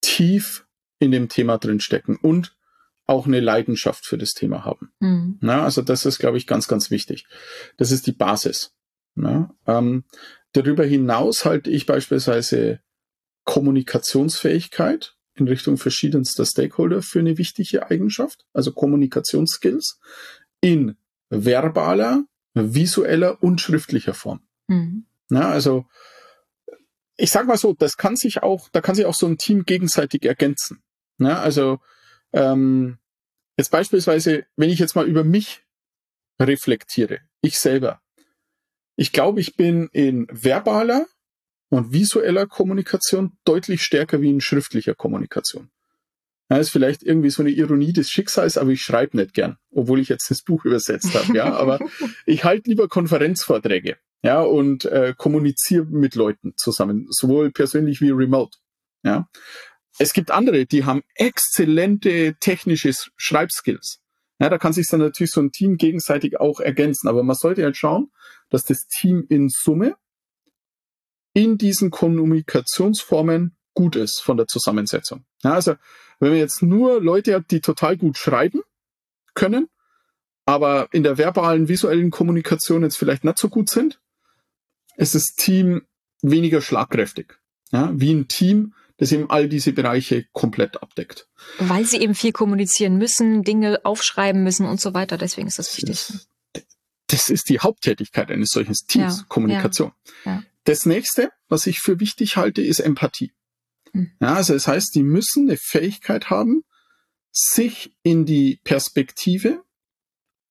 [0.00, 0.66] tief
[0.98, 2.54] in dem Thema drinstecken und
[3.06, 4.92] auch eine Leidenschaft für das Thema haben.
[5.00, 5.38] Mhm.
[5.40, 7.26] Na, also das ist, glaube ich, ganz, ganz wichtig.
[7.76, 8.74] Das ist die Basis.
[9.14, 10.04] Na, ähm,
[10.52, 12.80] darüber hinaus halte ich beispielsweise
[13.44, 19.98] Kommunikationsfähigkeit in Richtung verschiedenster Stakeholder für eine wichtige Eigenschaft, also Kommunikationsskills
[20.60, 20.96] in
[21.30, 22.24] verbaler,
[22.54, 24.40] visueller und schriftlicher Form.
[24.68, 25.06] Mhm.
[25.28, 25.86] Na, also
[27.16, 29.64] ich sag mal so, das kann sich auch, da kann sich auch so ein Team
[29.64, 30.82] gegenseitig ergänzen.
[31.18, 31.80] Na, also
[32.32, 32.98] ähm,
[33.56, 35.62] jetzt beispielsweise, wenn ich jetzt mal über mich
[36.40, 38.00] reflektiere, ich selber.
[38.96, 41.06] Ich glaube, ich bin in verbaler
[41.70, 45.70] und visueller Kommunikation deutlich stärker wie in schriftlicher Kommunikation.
[46.50, 50.00] Ja, ist vielleicht irgendwie so eine Ironie des Schicksals, aber ich schreibe nicht gern, obwohl
[50.00, 51.34] ich jetzt das Buch übersetzt habe.
[51.34, 51.78] Ja, aber
[52.26, 58.58] ich halte lieber Konferenzvorträge, ja, und äh, kommuniziere mit Leuten zusammen, sowohl persönlich wie remote.
[59.02, 59.28] Ja,
[59.98, 64.00] es gibt andere, die haben exzellente technische Schreibskills.
[64.38, 67.08] Ja, da kann sich dann natürlich so ein Team gegenseitig auch ergänzen.
[67.08, 68.10] Aber man sollte halt schauen,
[68.50, 69.96] dass das Team in Summe
[71.34, 75.24] in diesen Kommunikationsformen gut ist von der Zusammensetzung.
[75.42, 75.76] Ja, also
[76.18, 78.62] wenn man jetzt nur Leute hat, die total gut schreiben
[79.34, 79.68] können,
[80.44, 84.00] aber in der verbalen, visuellen Kommunikation jetzt vielleicht nicht so gut sind,
[84.96, 85.82] ist das Team
[86.20, 87.38] weniger schlagkräftig.
[87.70, 91.26] Ja, wie ein Team, das eben all diese Bereiche komplett abdeckt.
[91.58, 95.18] Weil sie eben viel kommunizieren müssen, Dinge aufschreiben müssen und so weiter.
[95.18, 96.06] Deswegen ist das wichtig.
[96.52, 96.66] Das,
[97.08, 99.90] das ist die Haupttätigkeit eines solchen Teams, ja, Kommunikation.
[100.24, 100.42] Ja, ja.
[100.62, 103.32] Das nächste, was ich für wichtig halte, ist Empathie.
[103.92, 104.12] Hm.
[104.20, 106.62] Ja, also das heißt, die müssen eine Fähigkeit haben,
[107.32, 109.64] sich in die Perspektive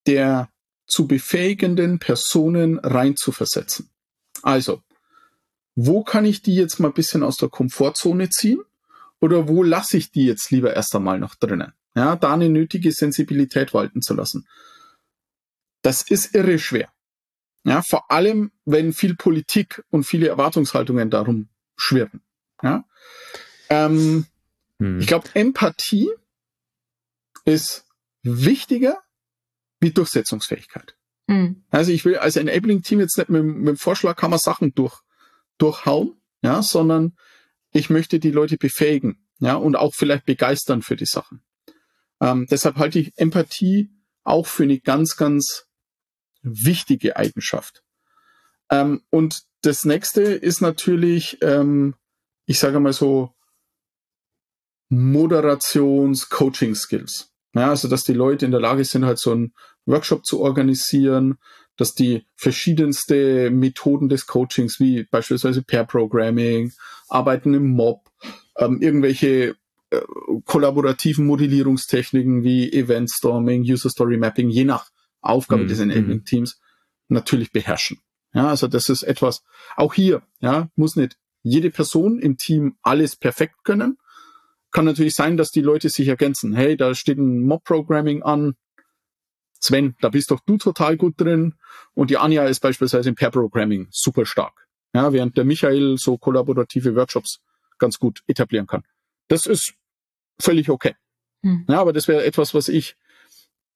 [0.07, 0.51] der
[0.87, 3.89] zu befähigenden Personen reinzuversetzen.
[4.41, 4.83] Also,
[5.75, 8.61] wo kann ich die jetzt mal ein bisschen aus der Komfortzone ziehen?
[9.19, 11.73] Oder wo lasse ich die jetzt lieber erst einmal noch drinnen?
[11.95, 14.47] Ja, da eine nötige Sensibilität walten zu lassen.
[15.81, 16.89] Das ist irre schwer.
[17.63, 22.21] Ja, vor allem, wenn viel Politik und viele Erwartungshaltungen darum schwirren.
[22.63, 22.85] Ja,
[23.69, 24.25] ähm,
[24.79, 24.99] hm.
[24.99, 26.09] ich glaube, Empathie
[27.45, 27.85] ist
[28.23, 28.99] wichtiger
[29.79, 30.95] wie Durchsetzungsfähigkeit.
[31.27, 31.63] Hm.
[31.69, 34.73] Also ich will als Enabling Team jetzt nicht mit, mit dem Vorschlag kann man Sachen
[34.73, 35.01] durch
[35.61, 37.15] durchhauen, ja, sondern
[37.71, 41.43] ich möchte die Leute befähigen, ja, und auch vielleicht begeistern für die Sachen.
[42.19, 43.91] Ähm, deshalb halte ich Empathie
[44.23, 45.65] auch für eine ganz, ganz
[46.41, 47.83] wichtige Eigenschaft.
[48.69, 51.95] Ähm, und das nächste ist natürlich, ähm,
[52.45, 53.33] ich sage mal so,
[54.89, 57.31] Moderations-, Coaching-Skills.
[57.53, 59.53] Ja, also, dass die Leute in der Lage sind, halt so einen
[59.85, 61.37] Workshop zu organisieren,
[61.77, 66.71] dass die verschiedenste Methoden des Coachings, wie beispielsweise Pair Programming,
[67.09, 68.09] Arbeiten im Mob,
[68.57, 69.55] ähm, irgendwelche
[69.89, 70.01] äh,
[70.45, 74.89] kollaborativen Modellierungstechniken wie Event Storming, User Story Mapping, je nach
[75.21, 75.67] Aufgabe mhm.
[75.67, 76.25] des Enabling mhm.
[76.25, 76.59] Teams
[77.07, 77.99] natürlich beherrschen.
[78.33, 79.43] Ja, also das ist etwas,
[79.75, 83.97] auch hier, ja, muss nicht jede Person im Team alles perfekt können.
[84.71, 86.53] Kann natürlich sein, dass die Leute sich ergänzen.
[86.53, 88.55] Hey, da steht ein Mob-Programming an,
[89.61, 91.55] Sven, da bist doch du total gut drin
[91.93, 94.67] und die Anja ist beispielsweise im Pair Programming super stark.
[94.93, 97.39] Ja, während der Michael so kollaborative Workshops
[97.77, 98.83] ganz gut etablieren kann.
[99.27, 99.75] Das ist
[100.39, 100.95] völlig okay.
[101.43, 101.65] Hm.
[101.69, 102.97] Ja, aber das wäre etwas, was ich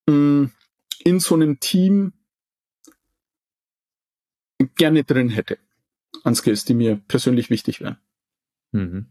[0.08, 0.52] mh, mm,
[1.04, 2.14] in so einem Team
[4.76, 5.60] gerne drin hätte.
[6.24, 7.98] An Skills, die mir persönlich wichtig wären.
[8.72, 9.08] Mhm.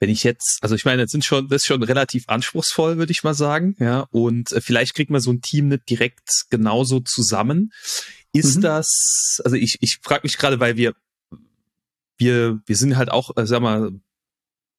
[0.00, 3.12] Wenn ich jetzt, also ich meine, das sind schon, das ist schon relativ anspruchsvoll, würde
[3.12, 4.06] ich mal sagen, ja.
[4.10, 7.72] Und äh, vielleicht kriegt man so ein Team nicht direkt genauso zusammen.
[8.32, 8.62] Ist mhm.
[8.62, 10.94] das, also ich, ich frage mich gerade, weil wir,
[12.18, 13.92] wir, wir sind halt auch, äh, sag mal,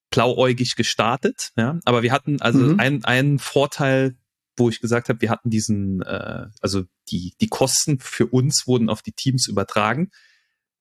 [0.10, 1.80] blauäugig gestartet, ja.
[1.86, 2.80] Aber wir hatten also mhm.
[2.80, 4.16] einen, einen Vorteil,
[4.58, 8.90] wo ich gesagt habe, wir hatten diesen, äh, also die, die Kosten für uns wurden
[8.90, 10.12] auf die Teams übertragen.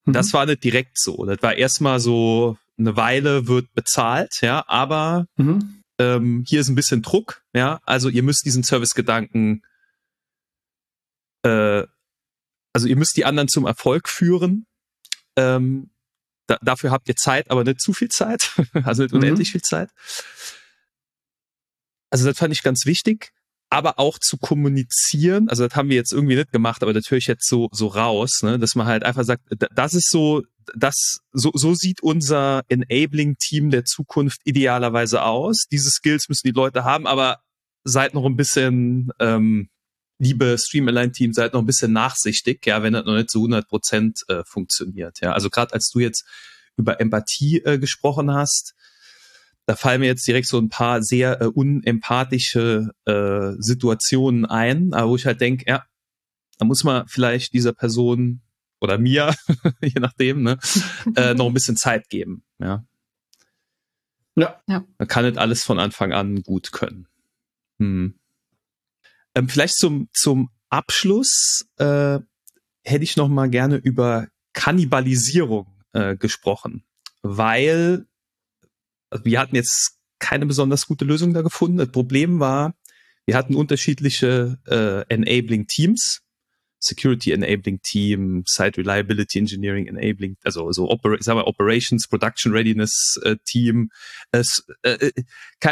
[0.04, 0.12] Mhm.
[0.12, 1.24] Das war nicht direkt so.
[1.24, 5.82] Das war erstmal so, eine Weile wird bezahlt, ja, aber mhm.
[5.98, 7.80] ähm, hier ist ein bisschen Druck, ja.
[7.84, 9.62] Also ihr müsst diesen Servicegedanken,
[11.42, 11.84] äh,
[12.72, 14.66] also ihr müsst die anderen zum Erfolg führen.
[15.36, 15.90] Ähm,
[16.46, 18.52] da, dafür habt ihr Zeit, aber nicht zu viel Zeit,
[18.84, 19.20] also nicht mhm.
[19.20, 19.90] unendlich viel Zeit.
[22.10, 23.32] Also das fand ich ganz wichtig
[23.74, 25.48] aber auch zu kommunizieren.
[25.48, 27.88] Also das haben wir jetzt irgendwie nicht gemacht, aber das höre ich jetzt so so
[27.88, 29.42] raus, ne, dass man halt einfach sagt,
[29.74, 30.42] das ist so,
[30.76, 35.64] das so so sieht unser Enabling Team der Zukunft idealerweise aus.
[35.72, 37.40] Diese Skills müssen die Leute haben, aber
[37.82, 39.68] seid noch ein bisschen ähm,
[40.20, 44.20] liebe Stream-Align-Team, seid noch ein bisschen nachsichtig, ja, wenn das noch nicht zu 100 Prozent
[44.28, 45.20] äh, funktioniert.
[45.20, 46.24] Ja, also gerade als du jetzt
[46.76, 48.74] über Empathie äh, gesprochen hast,
[49.66, 55.10] da fallen mir jetzt direkt so ein paar sehr äh, unempathische äh, Situationen ein, aber
[55.10, 55.84] wo ich halt denke, ja,
[56.58, 58.42] da muss man vielleicht dieser Person
[58.80, 59.34] oder mir,
[59.80, 60.58] je nachdem, ne,
[61.16, 62.44] äh, noch ein bisschen Zeit geben.
[62.58, 62.84] Ja.
[64.36, 64.60] Ja.
[64.98, 67.06] Man kann nicht alles von Anfang an gut können.
[67.78, 68.18] Hm.
[69.34, 72.18] Ähm, vielleicht zum, zum Abschluss äh,
[72.82, 76.84] hätte ich noch mal gerne über Kannibalisierung äh, gesprochen,
[77.22, 78.06] weil
[79.14, 81.78] also wir hatten jetzt keine besonders gute Lösung da gefunden.
[81.78, 82.74] Das Problem war,
[83.26, 86.20] wir hatten unterschiedliche äh, Enabling Teams,
[86.80, 93.18] Security Enabling Team, Site Reliability Engineering Enabling, also so Oper sagen wir Operations, Production Readiness
[93.22, 93.90] äh, Team,
[94.32, 95.12] es, äh, äh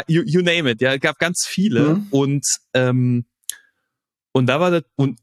[0.07, 2.07] you, you name it, ja, gab ganz viele mhm.
[2.11, 3.25] und ähm,
[4.31, 5.19] und da war das und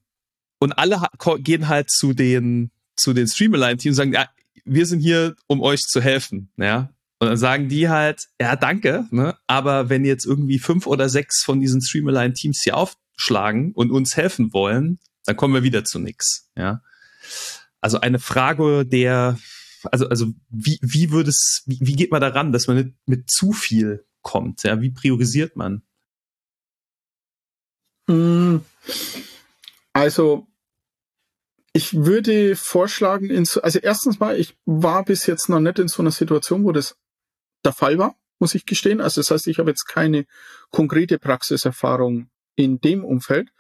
[0.58, 1.00] und alle
[1.38, 4.28] gehen halt zu den zu den Streamline Teams und sagen, ja,
[4.66, 6.92] wir sind hier, um euch zu helfen, ja.
[7.20, 9.36] Und dann sagen die halt, ja, danke, ne?
[9.46, 14.54] aber wenn jetzt irgendwie fünf oder sechs von diesen Streamalign-Teams hier aufschlagen und uns helfen
[14.54, 16.50] wollen, dann kommen wir wieder zu nix.
[16.56, 16.82] Ja?
[17.82, 19.38] Also eine Frage der,
[19.92, 23.30] also, also wie, wie würde es, wie, wie geht man daran, dass man nicht mit
[23.30, 24.62] zu viel kommt?
[24.62, 24.80] Ja?
[24.80, 25.82] Wie priorisiert man?
[28.08, 28.64] Hm.
[29.92, 30.46] Also
[31.74, 33.30] ich würde vorschlagen,
[33.62, 36.96] also erstens mal, ich war bis jetzt noch nicht in so einer Situation, wo das
[37.64, 39.00] der Fall war, muss ich gestehen.
[39.00, 40.26] Also das heißt, ich habe jetzt keine
[40.70, 43.50] konkrete Praxiserfahrung in dem Umfeld.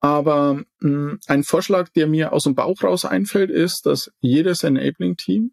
[0.00, 4.64] Aber mh, hm, ein Vorschlag, der mir aus dem Bauch raus einfällt, ist, dass jedes
[4.64, 5.52] Enabling-Team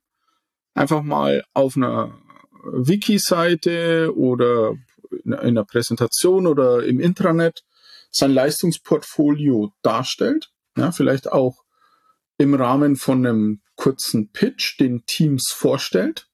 [0.74, 2.18] einfach mal auf einer
[2.64, 4.76] Wiki-Seite oder
[5.24, 7.64] in einer Präsentation oder im Intranet
[8.12, 10.52] sein Leistungsportfolio darstellt.
[10.78, 11.64] Ja, vielleicht auch
[12.38, 16.29] im Rahmen von einem kurzen Pitch den Teams vorstellt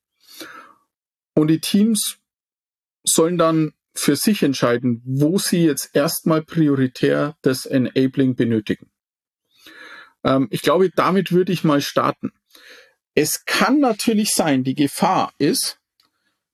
[1.35, 2.17] und die Teams
[3.03, 8.89] sollen dann für sich entscheiden, wo sie jetzt erstmal prioritär das Enabling benötigen.
[10.23, 12.31] Ähm, ich glaube, damit würde ich mal starten.
[13.13, 15.79] Es kann natürlich sein, die Gefahr ist,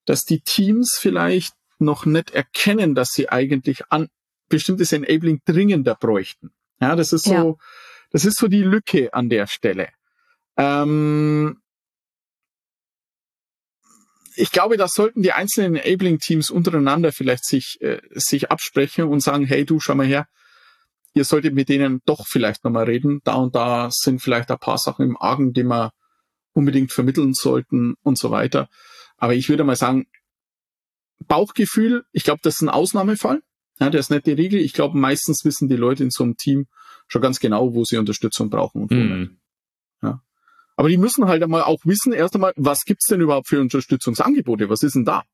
[0.05, 4.09] dass die Teams vielleicht noch nicht erkennen, dass sie eigentlich an
[4.49, 6.51] bestimmtes Enabling dringender bräuchten.
[6.79, 7.55] Ja, das ist so, ja.
[8.11, 9.89] das ist so die Lücke an der Stelle.
[10.57, 11.60] Ähm,
[14.35, 19.45] ich glaube, da sollten die einzelnen Enabling-Teams untereinander vielleicht sich, äh, sich absprechen und sagen,
[19.45, 20.27] hey, du, schau mal her,
[21.13, 23.21] ihr solltet mit denen doch vielleicht nochmal reden.
[23.23, 25.91] Da und da sind vielleicht ein paar Sachen im Argen, die wir
[26.53, 28.69] unbedingt vermitteln sollten und so weiter.
[29.17, 30.07] Aber ich würde mal sagen,
[31.27, 33.41] Bauchgefühl, ich glaube, das ist ein Ausnahmefall.
[33.79, 34.59] Ja, der ist nicht die Regel.
[34.59, 36.67] Ich glaube, meistens wissen die Leute in so einem Team
[37.07, 39.19] schon ganz genau, wo sie Unterstützung brauchen und wo mm.
[39.19, 39.31] nicht.
[40.81, 44.67] Aber die müssen halt einmal auch wissen, erst einmal, was gibt's denn überhaupt für Unterstützungsangebote?
[44.67, 45.25] Was ist denn da?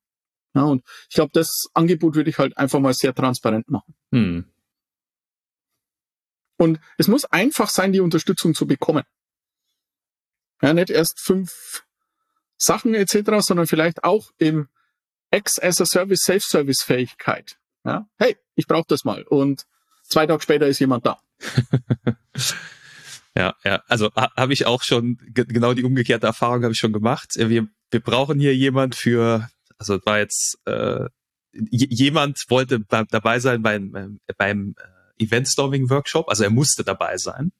[0.54, 3.95] Ja, und ich glaube, das Angebot würde ich halt einfach mal sehr transparent machen.
[4.12, 4.52] Hm.
[6.58, 9.06] Und es muss einfach sein, die Unterstützung zu bekommen.
[10.62, 11.86] Ja, nicht erst fünf
[12.58, 14.68] Sachen etc., sondern vielleicht auch im
[15.32, 17.58] X as a Service, Self-Service Fähigkeit.
[17.86, 19.24] Ja, hey, ich brauche das mal.
[19.24, 19.66] Und
[20.04, 21.22] zwei Tage später ist jemand da.
[23.38, 23.83] Ja, ja.
[23.88, 27.33] Also ha, habe ich auch schon genau die umgekehrte Erfahrung habe ich schon gemacht.
[27.38, 31.05] Wir wir brauchen hier jemand für, also war jetzt äh,
[31.51, 37.51] jemand wollte dabei sein beim beim äh, Event Storming Workshop, also er musste dabei sein.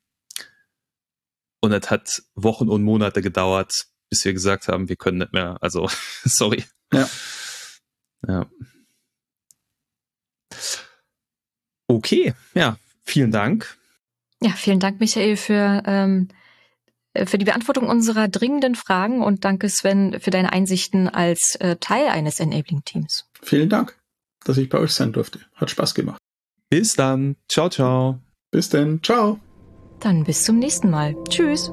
[1.62, 3.74] Und es hat Wochen und Monate gedauert,
[4.10, 5.58] bis wir gesagt haben, wir können nicht mehr.
[5.62, 5.90] Also
[6.26, 6.66] sorry.
[6.92, 7.08] Ja.
[8.28, 8.50] Ja.
[11.88, 13.78] Okay, ja, vielen Dank.
[14.42, 16.28] Ja, vielen Dank, Michael, für, ähm,
[17.26, 22.08] für die Beantwortung unserer dringenden Fragen und danke, Sven, für deine Einsichten als äh, Teil
[22.08, 23.26] eines Enabling-Teams.
[23.42, 23.98] Vielen Dank,
[24.46, 25.40] dass ich bei euch sein durfte.
[25.56, 26.20] Hat Spaß gemacht.
[26.70, 27.36] Bis dann.
[27.50, 28.20] Ciao, ciao.
[28.52, 29.02] Bis denn.
[29.02, 29.40] Ciao.
[30.00, 31.16] Dann bis zum nächsten Mal.
[31.30, 31.72] Tschüss.